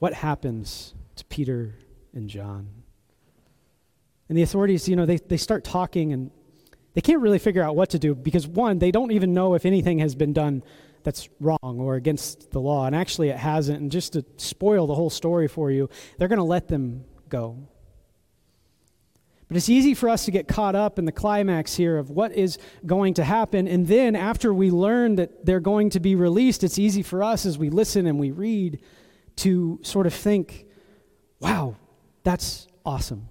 what 0.00 0.14
happens 0.14 0.94
to 1.14 1.24
Peter 1.26 1.76
and 2.12 2.28
John? 2.28 2.81
And 4.32 4.38
the 4.38 4.44
authorities, 4.44 4.88
you 4.88 4.96
know, 4.96 5.04
they, 5.04 5.18
they 5.18 5.36
start 5.36 5.62
talking 5.62 6.14
and 6.14 6.30
they 6.94 7.02
can't 7.02 7.20
really 7.20 7.38
figure 7.38 7.62
out 7.62 7.76
what 7.76 7.90
to 7.90 7.98
do 7.98 8.14
because, 8.14 8.46
one, 8.46 8.78
they 8.78 8.90
don't 8.90 9.12
even 9.12 9.34
know 9.34 9.52
if 9.52 9.66
anything 9.66 9.98
has 9.98 10.14
been 10.14 10.32
done 10.32 10.62
that's 11.02 11.28
wrong 11.38 11.58
or 11.62 11.96
against 11.96 12.50
the 12.50 12.58
law. 12.58 12.86
And 12.86 12.96
actually, 12.96 13.28
it 13.28 13.36
hasn't. 13.36 13.82
And 13.82 13.92
just 13.92 14.14
to 14.14 14.24
spoil 14.38 14.86
the 14.86 14.94
whole 14.94 15.10
story 15.10 15.48
for 15.48 15.70
you, 15.70 15.90
they're 16.16 16.28
going 16.28 16.38
to 16.38 16.44
let 16.44 16.66
them 16.68 17.04
go. 17.28 17.58
But 19.48 19.58
it's 19.58 19.68
easy 19.68 19.92
for 19.92 20.08
us 20.08 20.24
to 20.24 20.30
get 20.30 20.48
caught 20.48 20.74
up 20.74 20.98
in 20.98 21.04
the 21.04 21.12
climax 21.12 21.76
here 21.76 21.98
of 21.98 22.08
what 22.08 22.32
is 22.32 22.56
going 22.86 23.12
to 23.12 23.24
happen. 23.24 23.68
And 23.68 23.86
then, 23.86 24.16
after 24.16 24.54
we 24.54 24.70
learn 24.70 25.16
that 25.16 25.44
they're 25.44 25.60
going 25.60 25.90
to 25.90 26.00
be 26.00 26.14
released, 26.14 26.64
it's 26.64 26.78
easy 26.78 27.02
for 27.02 27.22
us 27.22 27.44
as 27.44 27.58
we 27.58 27.68
listen 27.68 28.06
and 28.06 28.18
we 28.18 28.30
read 28.30 28.80
to 29.36 29.78
sort 29.82 30.06
of 30.06 30.14
think, 30.14 30.64
wow, 31.38 31.76
that's 32.24 32.66
awesome 32.86 33.28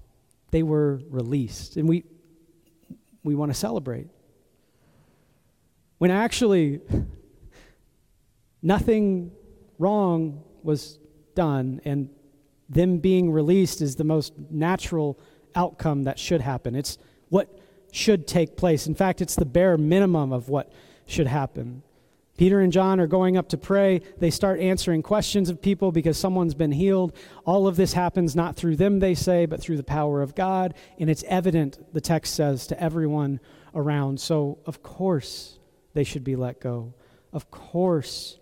they 0.51 0.63
were 0.63 1.01
released. 1.09 1.77
And 1.77 1.87
we, 1.89 2.03
we 3.23 3.35
want 3.35 3.51
to 3.51 3.57
celebrate. 3.57 4.07
when 5.97 6.11
actually 6.11 6.81
nothing 8.61 9.31
wrong 9.77 10.43
was 10.63 10.99
done, 11.35 11.81
and 11.85 12.09
them 12.69 12.97
being 12.97 13.31
released 13.31 13.81
is 13.81 13.95
the 13.95 14.03
most 14.03 14.33
natural 14.49 15.19
outcome 15.55 16.03
that 16.03 16.17
should 16.17 16.41
happen. 16.41 16.75
It's 16.75 16.97
what 17.29 17.59
should 17.91 18.27
take 18.27 18.55
place. 18.57 18.87
In 18.87 18.95
fact, 18.95 19.21
it's 19.21 19.35
the 19.35 19.45
bare 19.45 19.77
minimum 19.77 20.31
of 20.31 20.49
what 20.49 20.71
should 21.05 21.27
happen. 21.27 21.83
Peter 22.37 22.59
and 22.59 22.71
John 22.71 22.99
are 22.99 23.07
going 23.07 23.37
up 23.37 23.49
to 23.49 23.57
pray. 23.57 24.01
They 24.17 24.31
start 24.31 24.59
answering 24.59 25.03
questions 25.03 25.49
of 25.49 25.61
people 25.61 25.91
because 25.91 26.17
someone's 26.17 26.53
been 26.53 26.71
healed. 26.71 27.13
All 27.45 27.67
of 27.67 27.75
this 27.75 27.93
happens 27.93 28.35
not 28.35 28.55
through 28.55 28.77
them, 28.77 28.99
they 28.99 29.13
say, 29.13 29.45
but 29.45 29.61
through 29.61 29.77
the 29.77 29.83
power 29.83 30.21
of 30.21 30.33
God. 30.33 30.73
And 30.97 31.09
it's 31.09 31.23
evident, 31.27 31.93
the 31.93 32.01
text 32.01 32.33
says, 32.33 32.67
to 32.67 32.81
everyone 32.81 33.39
around. 33.75 34.19
So, 34.19 34.59
of 34.65 34.81
course, 34.81 35.59
they 35.93 36.03
should 36.03 36.23
be 36.23 36.35
let 36.35 36.59
go. 36.59 36.93
Of 37.33 37.51
course, 37.51 38.37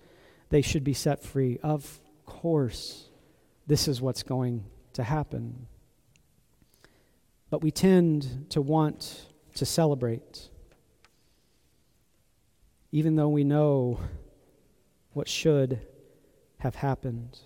they 0.50 0.62
should 0.62 0.84
be 0.84 0.94
set 0.94 1.24
free. 1.24 1.60
Of 1.62 2.00
course, 2.26 3.10
this 3.68 3.88
is 3.88 4.02
what's 4.02 4.24
going 4.24 4.66
to 4.94 5.04
happen. 5.04 5.68
But 7.50 7.62
we 7.64 7.72
tend 7.72 8.48
to 8.50 8.62
want 8.62 9.26
to 9.56 9.66
celebrate 9.66 10.50
even 12.92 13.16
though 13.16 13.30
we 13.30 13.44
know 13.44 14.00
what 15.14 15.28
should 15.28 15.80
have 16.58 16.76
happened. 16.76 17.38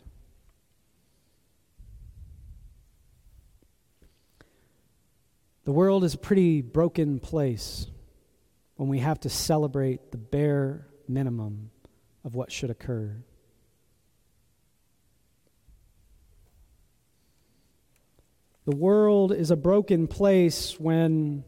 The 5.66 5.72
world 5.72 6.04
is 6.04 6.14
a 6.14 6.18
pretty 6.18 6.62
broken 6.62 7.20
place 7.20 7.88
when 8.76 8.90
we 8.90 9.00
have 9.00 9.20
to 9.22 9.30
celebrate 9.30 10.12
the 10.12 10.18
bare 10.18 10.88
minimum 11.08 11.72
of 12.26 12.36
what 12.36 12.52
should 12.52 12.70
occur. 12.70 13.16
The 18.66 18.76
world 18.76 19.32
is 19.34 19.52
a 19.52 19.58
broken 19.58 20.08
place 20.08 20.80
when 20.80 21.44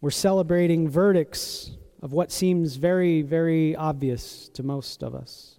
we're 0.00 0.10
celebrating 0.10 0.88
verdicts 0.88 1.70
of 2.00 2.12
what 2.12 2.30
seems 2.30 2.76
very, 2.76 3.22
very 3.22 3.74
obvious 3.74 4.48
to 4.50 4.62
most 4.62 5.02
of 5.02 5.14
us. 5.14 5.58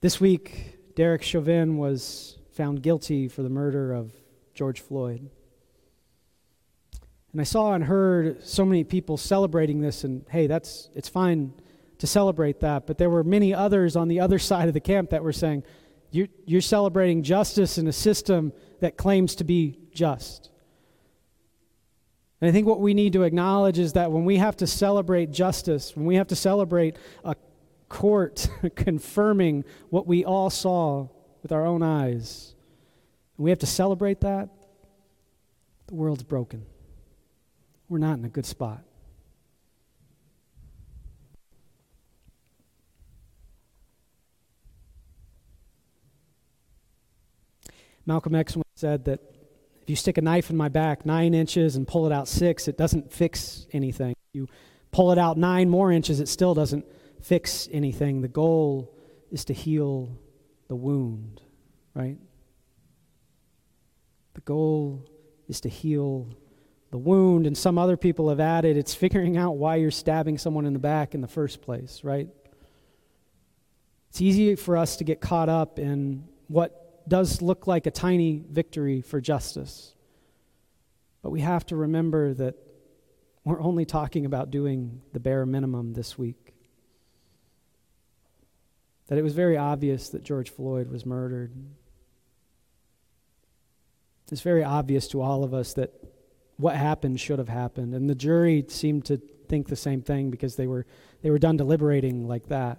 This 0.00 0.20
week, 0.20 0.78
Derek 0.94 1.22
Chauvin 1.22 1.78
was 1.78 2.36
found 2.52 2.82
guilty 2.82 3.28
for 3.28 3.42
the 3.42 3.48
murder 3.48 3.92
of 3.92 4.12
George 4.54 4.80
Floyd. 4.80 5.30
And 7.32 7.40
I 7.40 7.44
saw 7.44 7.74
and 7.74 7.84
heard 7.84 8.44
so 8.44 8.64
many 8.64 8.84
people 8.84 9.16
celebrating 9.16 9.80
this, 9.80 10.04
and 10.04 10.24
hey, 10.28 10.46
that's 10.46 10.90
it's 10.94 11.08
fine 11.08 11.52
to 11.98 12.06
celebrate 12.06 12.60
that. 12.60 12.86
But 12.86 12.98
there 12.98 13.10
were 13.10 13.22
many 13.22 13.54
others 13.54 13.94
on 13.94 14.08
the 14.08 14.20
other 14.20 14.38
side 14.50 14.68
of 14.68 14.74
the 14.74 14.80
camp 14.80 15.10
that 15.10 15.22
were 15.22 15.32
saying, 15.32 15.62
you're, 16.10 16.28
you're 16.44 16.60
celebrating 16.60 17.22
justice 17.22 17.78
in 17.78 17.86
a 17.86 17.92
system 17.92 18.52
that 18.80 18.96
claims 18.96 19.36
to 19.36 19.44
be 19.44 19.78
just. 19.92 20.50
And 22.40 22.48
I 22.48 22.52
think 22.52 22.66
what 22.66 22.80
we 22.80 22.94
need 22.94 23.12
to 23.12 23.22
acknowledge 23.22 23.78
is 23.78 23.92
that 23.92 24.10
when 24.10 24.24
we 24.24 24.38
have 24.38 24.56
to 24.58 24.66
celebrate 24.66 25.30
justice, 25.30 25.94
when 25.94 26.06
we 26.06 26.14
have 26.14 26.28
to 26.28 26.36
celebrate 26.36 26.96
a 27.24 27.36
court 27.88 28.48
confirming 28.76 29.64
what 29.90 30.06
we 30.06 30.24
all 30.24 30.48
saw 30.48 31.08
with 31.42 31.52
our 31.52 31.66
own 31.66 31.82
eyes, 31.82 32.54
and 33.36 33.44
we 33.44 33.50
have 33.50 33.58
to 33.58 33.66
celebrate 33.66 34.20
that, 34.20 34.48
the 35.86 35.94
world's 35.94 36.22
broken. 36.22 36.64
We're 37.88 37.98
not 37.98 38.18
in 38.18 38.24
a 38.24 38.28
good 38.28 38.46
spot. 38.46 38.84
Malcolm 48.06 48.34
X 48.34 48.56
once 48.56 48.66
said 48.76 49.04
that 49.04 49.20
you 49.90 49.96
stick 49.96 50.16
a 50.16 50.22
knife 50.22 50.50
in 50.50 50.56
my 50.56 50.68
back 50.68 51.04
nine 51.04 51.34
inches 51.34 51.76
and 51.76 51.86
pull 51.86 52.06
it 52.06 52.12
out 52.12 52.28
six, 52.28 52.68
it 52.68 52.78
doesn't 52.78 53.12
fix 53.12 53.66
anything. 53.72 54.14
You 54.32 54.48
pull 54.92 55.12
it 55.12 55.18
out 55.18 55.36
nine 55.36 55.68
more 55.68 55.92
inches, 55.92 56.20
it 56.20 56.28
still 56.28 56.54
doesn't 56.54 56.86
fix 57.20 57.68
anything. 57.72 58.22
The 58.22 58.28
goal 58.28 58.96
is 59.30 59.44
to 59.46 59.52
heal 59.52 60.16
the 60.68 60.76
wound, 60.76 61.42
right? 61.94 62.16
The 64.34 64.40
goal 64.40 65.04
is 65.48 65.60
to 65.62 65.68
heal 65.68 66.28
the 66.90 66.98
wound. 66.98 67.46
And 67.46 67.56
some 67.56 67.78
other 67.78 67.96
people 67.96 68.28
have 68.28 68.40
added 68.40 68.76
it's 68.76 68.94
figuring 68.94 69.36
out 69.36 69.56
why 69.56 69.76
you're 69.76 69.90
stabbing 69.90 70.38
someone 70.38 70.66
in 70.66 70.72
the 70.72 70.78
back 70.78 71.14
in 71.14 71.20
the 71.20 71.28
first 71.28 71.62
place, 71.62 72.00
right? 72.02 72.28
It's 74.10 74.20
easy 74.20 74.56
for 74.56 74.76
us 74.76 74.96
to 74.96 75.04
get 75.04 75.20
caught 75.20 75.48
up 75.48 75.78
in 75.78 76.24
what 76.48 76.89
does 77.08 77.42
look 77.42 77.66
like 77.66 77.86
a 77.86 77.90
tiny 77.90 78.44
victory 78.50 79.00
for 79.00 79.20
justice. 79.20 79.94
But 81.22 81.30
we 81.30 81.40
have 81.40 81.66
to 81.66 81.76
remember 81.76 82.34
that 82.34 82.56
we're 83.44 83.60
only 83.60 83.84
talking 83.84 84.26
about 84.26 84.50
doing 84.50 85.02
the 85.12 85.20
bare 85.20 85.46
minimum 85.46 85.92
this 85.94 86.18
week. 86.18 86.54
That 89.08 89.18
it 89.18 89.22
was 89.22 89.34
very 89.34 89.56
obvious 89.56 90.10
that 90.10 90.22
George 90.22 90.50
Floyd 90.50 90.90
was 90.90 91.04
murdered. 91.04 91.52
It's 94.30 94.42
very 94.42 94.62
obvious 94.62 95.08
to 95.08 95.20
all 95.20 95.42
of 95.42 95.52
us 95.52 95.74
that 95.74 95.92
what 96.56 96.76
happened 96.76 97.18
should 97.18 97.38
have 97.38 97.48
happened. 97.48 97.94
And 97.94 98.08
the 98.08 98.14
jury 98.14 98.64
seemed 98.68 99.06
to 99.06 99.16
think 99.48 99.68
the 99.68 99.76
same 99.76 100.02
thing 100.02 100.30
because 100.30 100.56
they 100.56 100.66
were, 100.66 100.86
they 101.22 101.30
were 101.30 101.38
done 101.38 101.56
deliberating 101.56 102.28
like 102.28 102.48
that. 102.48 102.78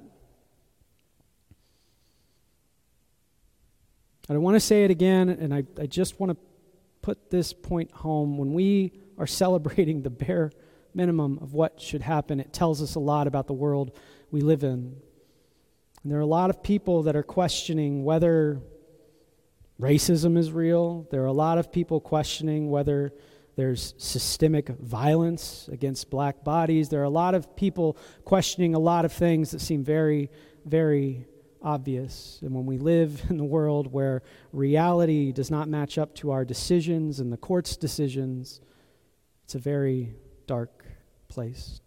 I 4.35 4.39
want 4.39 4.55
to 4.55 4.59
say 4.59 4.83
it 4.83 4.91
again, 4.91 5.29
and 5.29 5.53
I, 5.53 5.63
I 5.79 5.85
just 5.85 6.19
want 6.19 6.31
to 6.31 6.37
put 7.01 7.29
this 7.29 7.53
point 7.53 7.91
home. 7.91 8.37
When 8.37 8.53
we 8.53 8.93
are 9.17 9.27
celebrating 9.43 10.01
the 10.01 10.09
bare 10.09 10.51
minimum 10.93 11.39
of 11.41 11.53
what 11.53 11.81
should 11.81 12.01
happen, 12.01 12.39
it 12.39 12.53
tells 12.53 12.81
us 12.81 12.95
a 12.95 12.99
lot 12.99 13.27
about 13.27 13.47
the 13.47 13.53
world 13.53 13.91
we 14.29 14.41
live 14.41 14.63
in. 14.63 14.95
And 16.03 16.11
there 16.11 16.17
are 16.17 16.21
a 16.21 16.25
lot 16.25 16.49
of 16.49 16.63
people 16.63 17.03
that 17.03 17.15
are 17.15 17.23
questioning 17.23 18.03
whether 18.03 18.61
racism 19.79 20.37
is 20.37 20.51
real. 20.51 21.07
There 21.11 21.21
are 21.23 21.27
a 21.27 21.33
lot 21.33 21.57
of 21.57 21.71
people 21.71 21.99
questioning 21.99 22.69
whether 22.69 23.13
there's 23.55 23.93
systemic 23.97 24.69
violence 24.69 25.69
against 25.71 26.09
black 26.09 26.43
bodies. 26.43 26.89
There 26.89 27.01
are 27.01 27.05
a 27.05 27.09
lot 27.09 27.35
of 27.35 27.55
people 27.55 27.97
questioning 28.23 28.75
a 28.75 28.79
lot 28.79 29.05
of 29.05 29.11
things 29.11 29.51
that 29.51 29.59
seem 29.59 29.83
very, 29.83 30.29
very 30.65 31.25
obvious. 31.61 32.39
And 32.41 32.53
when 32.53 32.65
we 32.65 32.77
live 32.77 33.23
in 33.29 33.39
a 33.39 33.45
world 33.45 33.91
where 33.91 34.23
reality 34.51 35.31
does 35.31 35.51
not 35.51 35.67
match 35.67 35.97
up 35.97 36.15
to 36.15 36.31
our 36.31 36.45
decisions 36.45 37.19
and 37.19 37.31
the 37.31 37.37
court's 37.37 37.77
decisions, 37.77 38.61
it's 39.43 39.55
a 39.55 39.59
very 39.59 40.15
dark 40.47 40.85
place. 41.27 41.81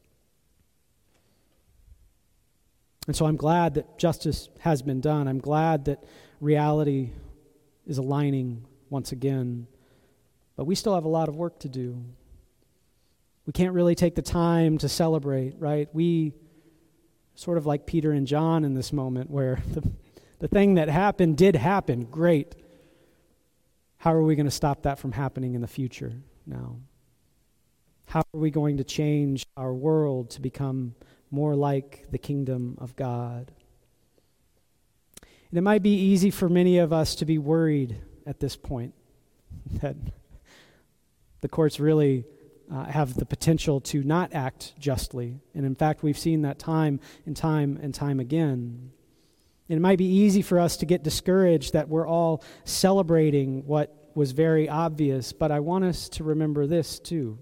And 3.07 3.15
so 3.15 3.27
I'm 3.27 3.37
glad 3.37 3.75
that 3.75 3.99
justice 3.99 4.49
has 4.61 4.81
been 4.81 5.01
done. 5.01 5.29
I'm 5.29 5.41
glad 5.41 5.85
that 5.87 6.03
reality 6.41 7.11
is 7.87 7.99
aligning 7.99 8.65
once 8.89 9.13
again. 9.13 9.67
But 10.57 10.65
we 10.65 10.75
still 10.75 10.95
have 10.95 11.05
a 11.05 11.09
lot 11.09 11.29
of 11.29 11.37
work 11.37 11.59
to 11.61 11.69
do. 11.69 12.03
We 13.47 13.53
can't 13.53 13.75
really 13.75 13.95
take 13.95 14.15
the 14.15 14.23
time 14.23 14.79
to 14.79 14.89
celebrate, 14.89 15.57
right? 15.59 15.89
We 15.93 16.33
sort 17.35 17.59
of 17.59 17.67
like 17.67 17.87
Peter 17.87 18.13
and 18.13 18.27
John 18.27 18.65
in 18.65 18.75
this 18.75 18.93
moment, 18.93 19.31
where 19.31 19.61
the, 19.73 19.89
the 20.39 20.49
thing 20.49 20.75
that 20.75 20.89
happened 20.89 21.37
did 21.37 21.57
happen. 21.57 22.05
Great. 22.05 22.55
How 23.99 24.13
are 24.13 24.23
we 24.23 24.37
going 24.37 24.47
to 24.47 24.53
stop 24.53 24.83
that 24.83 24.99
from 24.99 25.13
happening 25.13 25.55
in 25.55 25.61
the 25.61 25.67
future 25.67 26.13
now? 26.47 26.77
How 28.07 28.21
are 28.21 28.39
we 28.39 28.51
going 28.51 28.77
to 28.77 28.85
change 28.85 29.47
our 29.57 29.73
world 29.73 30.31
to 30.31 30.41
become 30.41 30.95
more 31.31 31.57
like 31.57 32.07
the 32.11 32.19
kingdom 32.19 32.77
of 32.81 32.95
God? 32.97 33.51
And 35.23 35.59
it 35.59 35.63
might 35.63 35.83
be 35.83 35.95
easy 35.95 36.31
for 36.31 36.49
many 36.49 36.79
of 36.79 36.93
us 36.93 37.15
to 37.17 37.25
be 37.25 37.39
worried 37.39 37.97
at 38.27 38.41
this 38.41 38.57
point 38.57 38.93
that 39.81 39.97
the 41.41 41.49
courts 41.49 41.81
really 41.81 42.25
uh, 42.73 42.85
have 42.85 43.15
the 43.15 43.27
potential 43.27 43.81
to 43.81 44.03
not 44.03 44.35
act 44.35 44.75
justly. 44.79 45.41
And 45.55 45.65
in 45.65 45.75
fact, 45.75 46.03
we've 46.03 46.19
seen 46.19 46.43
that 46.43 46.59
time 46.59 47.01
and 47.27 47.37
time 47.37 47.79
and 47.83 47.95
time 47.95 48.21
again. 48.21 48.91
And 49.69 49.77
it 49.77 49.81
might 49.81 49.99
be 49.99 50.07
easy 50.07 50.43
for 50.43 50.59
us 50.59 50.77
to 50.79 50.87
get 50.87 51.03
discouraged 51.03 51.73
that 51.73 51.89
we're 51.89 52.07
all 52.07 52.43
celebrating 52.65 53.67
what 53.67 54.11
was 54.15 54.33
very 54.33 54.69
obvious, 54.69 55.33
but 55.33 55.51
I 55.51 55.61
want 55.61 55.85
us 55.85 56.09
to 56.11 56.25
remember 56.25 56.67
this 56.67 56.99
too 56.99 57.39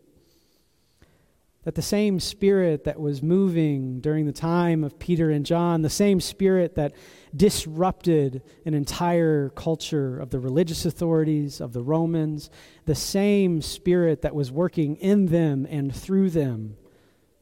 that 1.65 1.77
the 1.77 1.83
same 1.83 2.19
spirit 2.19 2.85
that 2.85 2.99
was 2.99 3.23
moving 3.23 4.01
during 4.01 4.27
the 4.27 4.33
time 4.33 4.83
of 4.83 4.99
Peter 4.99 5.31
and 5.31 5.47
John, 5.47 5.83
the 5.83 5.91
same 5.91 6.21
spirit 6.21 6.75
that 6.75 6.93
disrupted 7.35 8.43
an 8.67 8.75
entire 8.75 9.51
culture 9.51 10.19
of 10.19 10.31
the 10.31 10.41
religious 10.41 10.85
authorities, 10.85 11.61
of 11.61 11.73
the 11.73 11.83
Romans, 11.83 12.51
the 12.85 12.95
same 12.95 13.63
spirit 13.63 14.23
that 14.23 14.35
was 14.35 14.51
working 14.51 14.97
in 14.97 15.27
them 15.27 15.67
and 15.71 15.95
through 15.95 16.31
them 16.31 16.77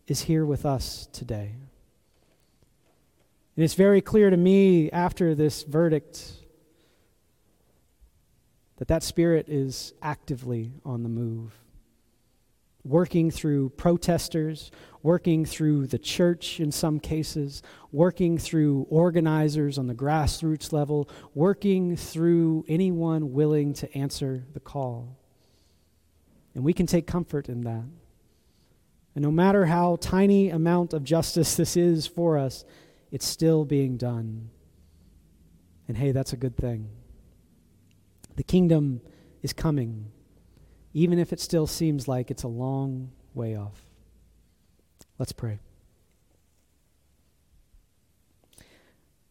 is 0.07 0.23
here 0.23 0.45
with 0.45 0.67
us 0.67 1.09
today. 1.13 1.55
And 3.57 3.65
it's 3.65 3.75
very 3.75 4.01
clear 4.01 4.31
to 4.31 4.37
me 4.37 4.91
after 4.91 5.35
this 5.35 5.63
verdict 5.63 6.33
that 8.77 8.89
that 8.89 9.03
Spirit 9.03 9.49
is 9.49 9.93
actively 10.01 10.73
on 10.85 11.03
the 11.03 11.09
move, 11.09 11.53
working 12.85 13.31
through 13.31 13.71
protesters, 13.71 14.71
working 15.03 15.45
through 15.45 15.87
the 15.87 15.99
church 15.99 16.61
in 16.61 16.73
some 16.73 16.99
cases, 17.01 17.63
working 17.93 18.39
through 18.39 18.87
organizers 18.91 19.79
on 19.79 19.87
the 19.87 19.95
grassroots 19.95 20.73
level, 20.73 21.09
working 21.35 21.97
through 21.97 22.65
anyone 22.69 23.33
willing 23.33 23.73
to 23.75 23.97
answer 23.97 24.45
the 24.53 24.61
call. 24.61 25.17
And 26.55 26.65
we 26.65 26.73
can 26.73 26.87
take 26.87 27.07
comfort 27.07 27.49
in 27.49 27.63
that. 27.63 27.85
And 29.15 29.23
no 29.23 29.31
matter 29.31 29.67
how 29.67 29.97
tiny 29.97 30.51
amount 30.51 30.93
of 30.93 31.05
justice 31.05 31.57
this 31.57 31.77
is 31.77 32.07
for 32.07 32.39
us, 32.39 32.65
it's 33.11 33.27
still 33.27 33.65
being 33.65 33.97
done. 33.97 34.51
And 35.89 35.97
hey, 35.97 36.13
that's 36.13 36.33
a 36.33 36.37
good 36.37 36.57
thing. 36.57 36.89
The 38.37 38.45
kingdom 38.45 39.01
is 39.43 39.53
coming, 39.53 40.13
even 40.93 41.19
if 41.19 41.33
it 41.33 41.41
still 41.41 41.67
seems 41.67 42.09
like 42.09 42.31
it's 42.31 42.43
a 42.43 42.49
long 42.49 43.11
way 43.35 43.57
off. 43.57 43.81
Let's 45.19 45.33
pray. 45.33 45.59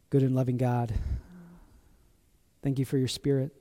Good 0.09 0.23
and 0.23 0.35
loving 0.35 0.57
God, 0.57 0.93
thank 2.63 2.79
you 2.79 2.85
for 2.85 2.97
your 2.97 3.07
spirit. 3.07 3.51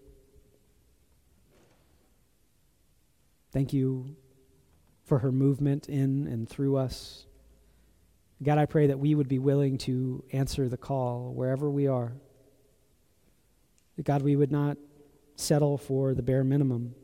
Thank 3.52 3.72
you 3.72 4.16
for 5.04 5.18
her 5.18 5.32
movement 5.32 5.88
in 5.88 6.26
and 6.26 6.48
through 6.48 6.76
us. 6.76 7.26
God, 8.42 8.58
I 8.58 8.66
pray 8.66 8.86
that 8.86 8.98
we 8.98 9.14
would 9.14 9.28
be 9.28 9.38
willing 9.38 9.78
to 9.78 10.22
answer 10.32 10.68
the 10.68 10.76
call 10.76 11.32
wherever 11.34 11.68
we 11.68 11.86
are. 11.86 12.12
That 13.96 14.04
God, 14.04 14.22
we 14.22 14.36
would 14.36 14.52
not 14.52 14.76
settle 15.36 15.76
for 15.76 16.14
the 16.14 16.22
bare 16.22 16.44
minimum. 16.44 16.94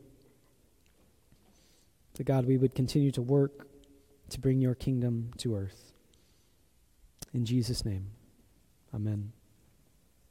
That 2.15 2.25
God, 2.25 2.45
we 2.45 2.57
would 2.57 2.75
continue 2.75 3.11
to 3.11 3.21
work 3.21 3.67
to 4.29 4.39
bring 4.39 4.59
your 4.59 4.75
kingdom 4.75 5.31
to 5.37 5.55
earth. 5.55 5.93
In 7.33 7.45
Jesus' 7.45 7.85
name, 7.85 8.07
amen. 8.93 9.33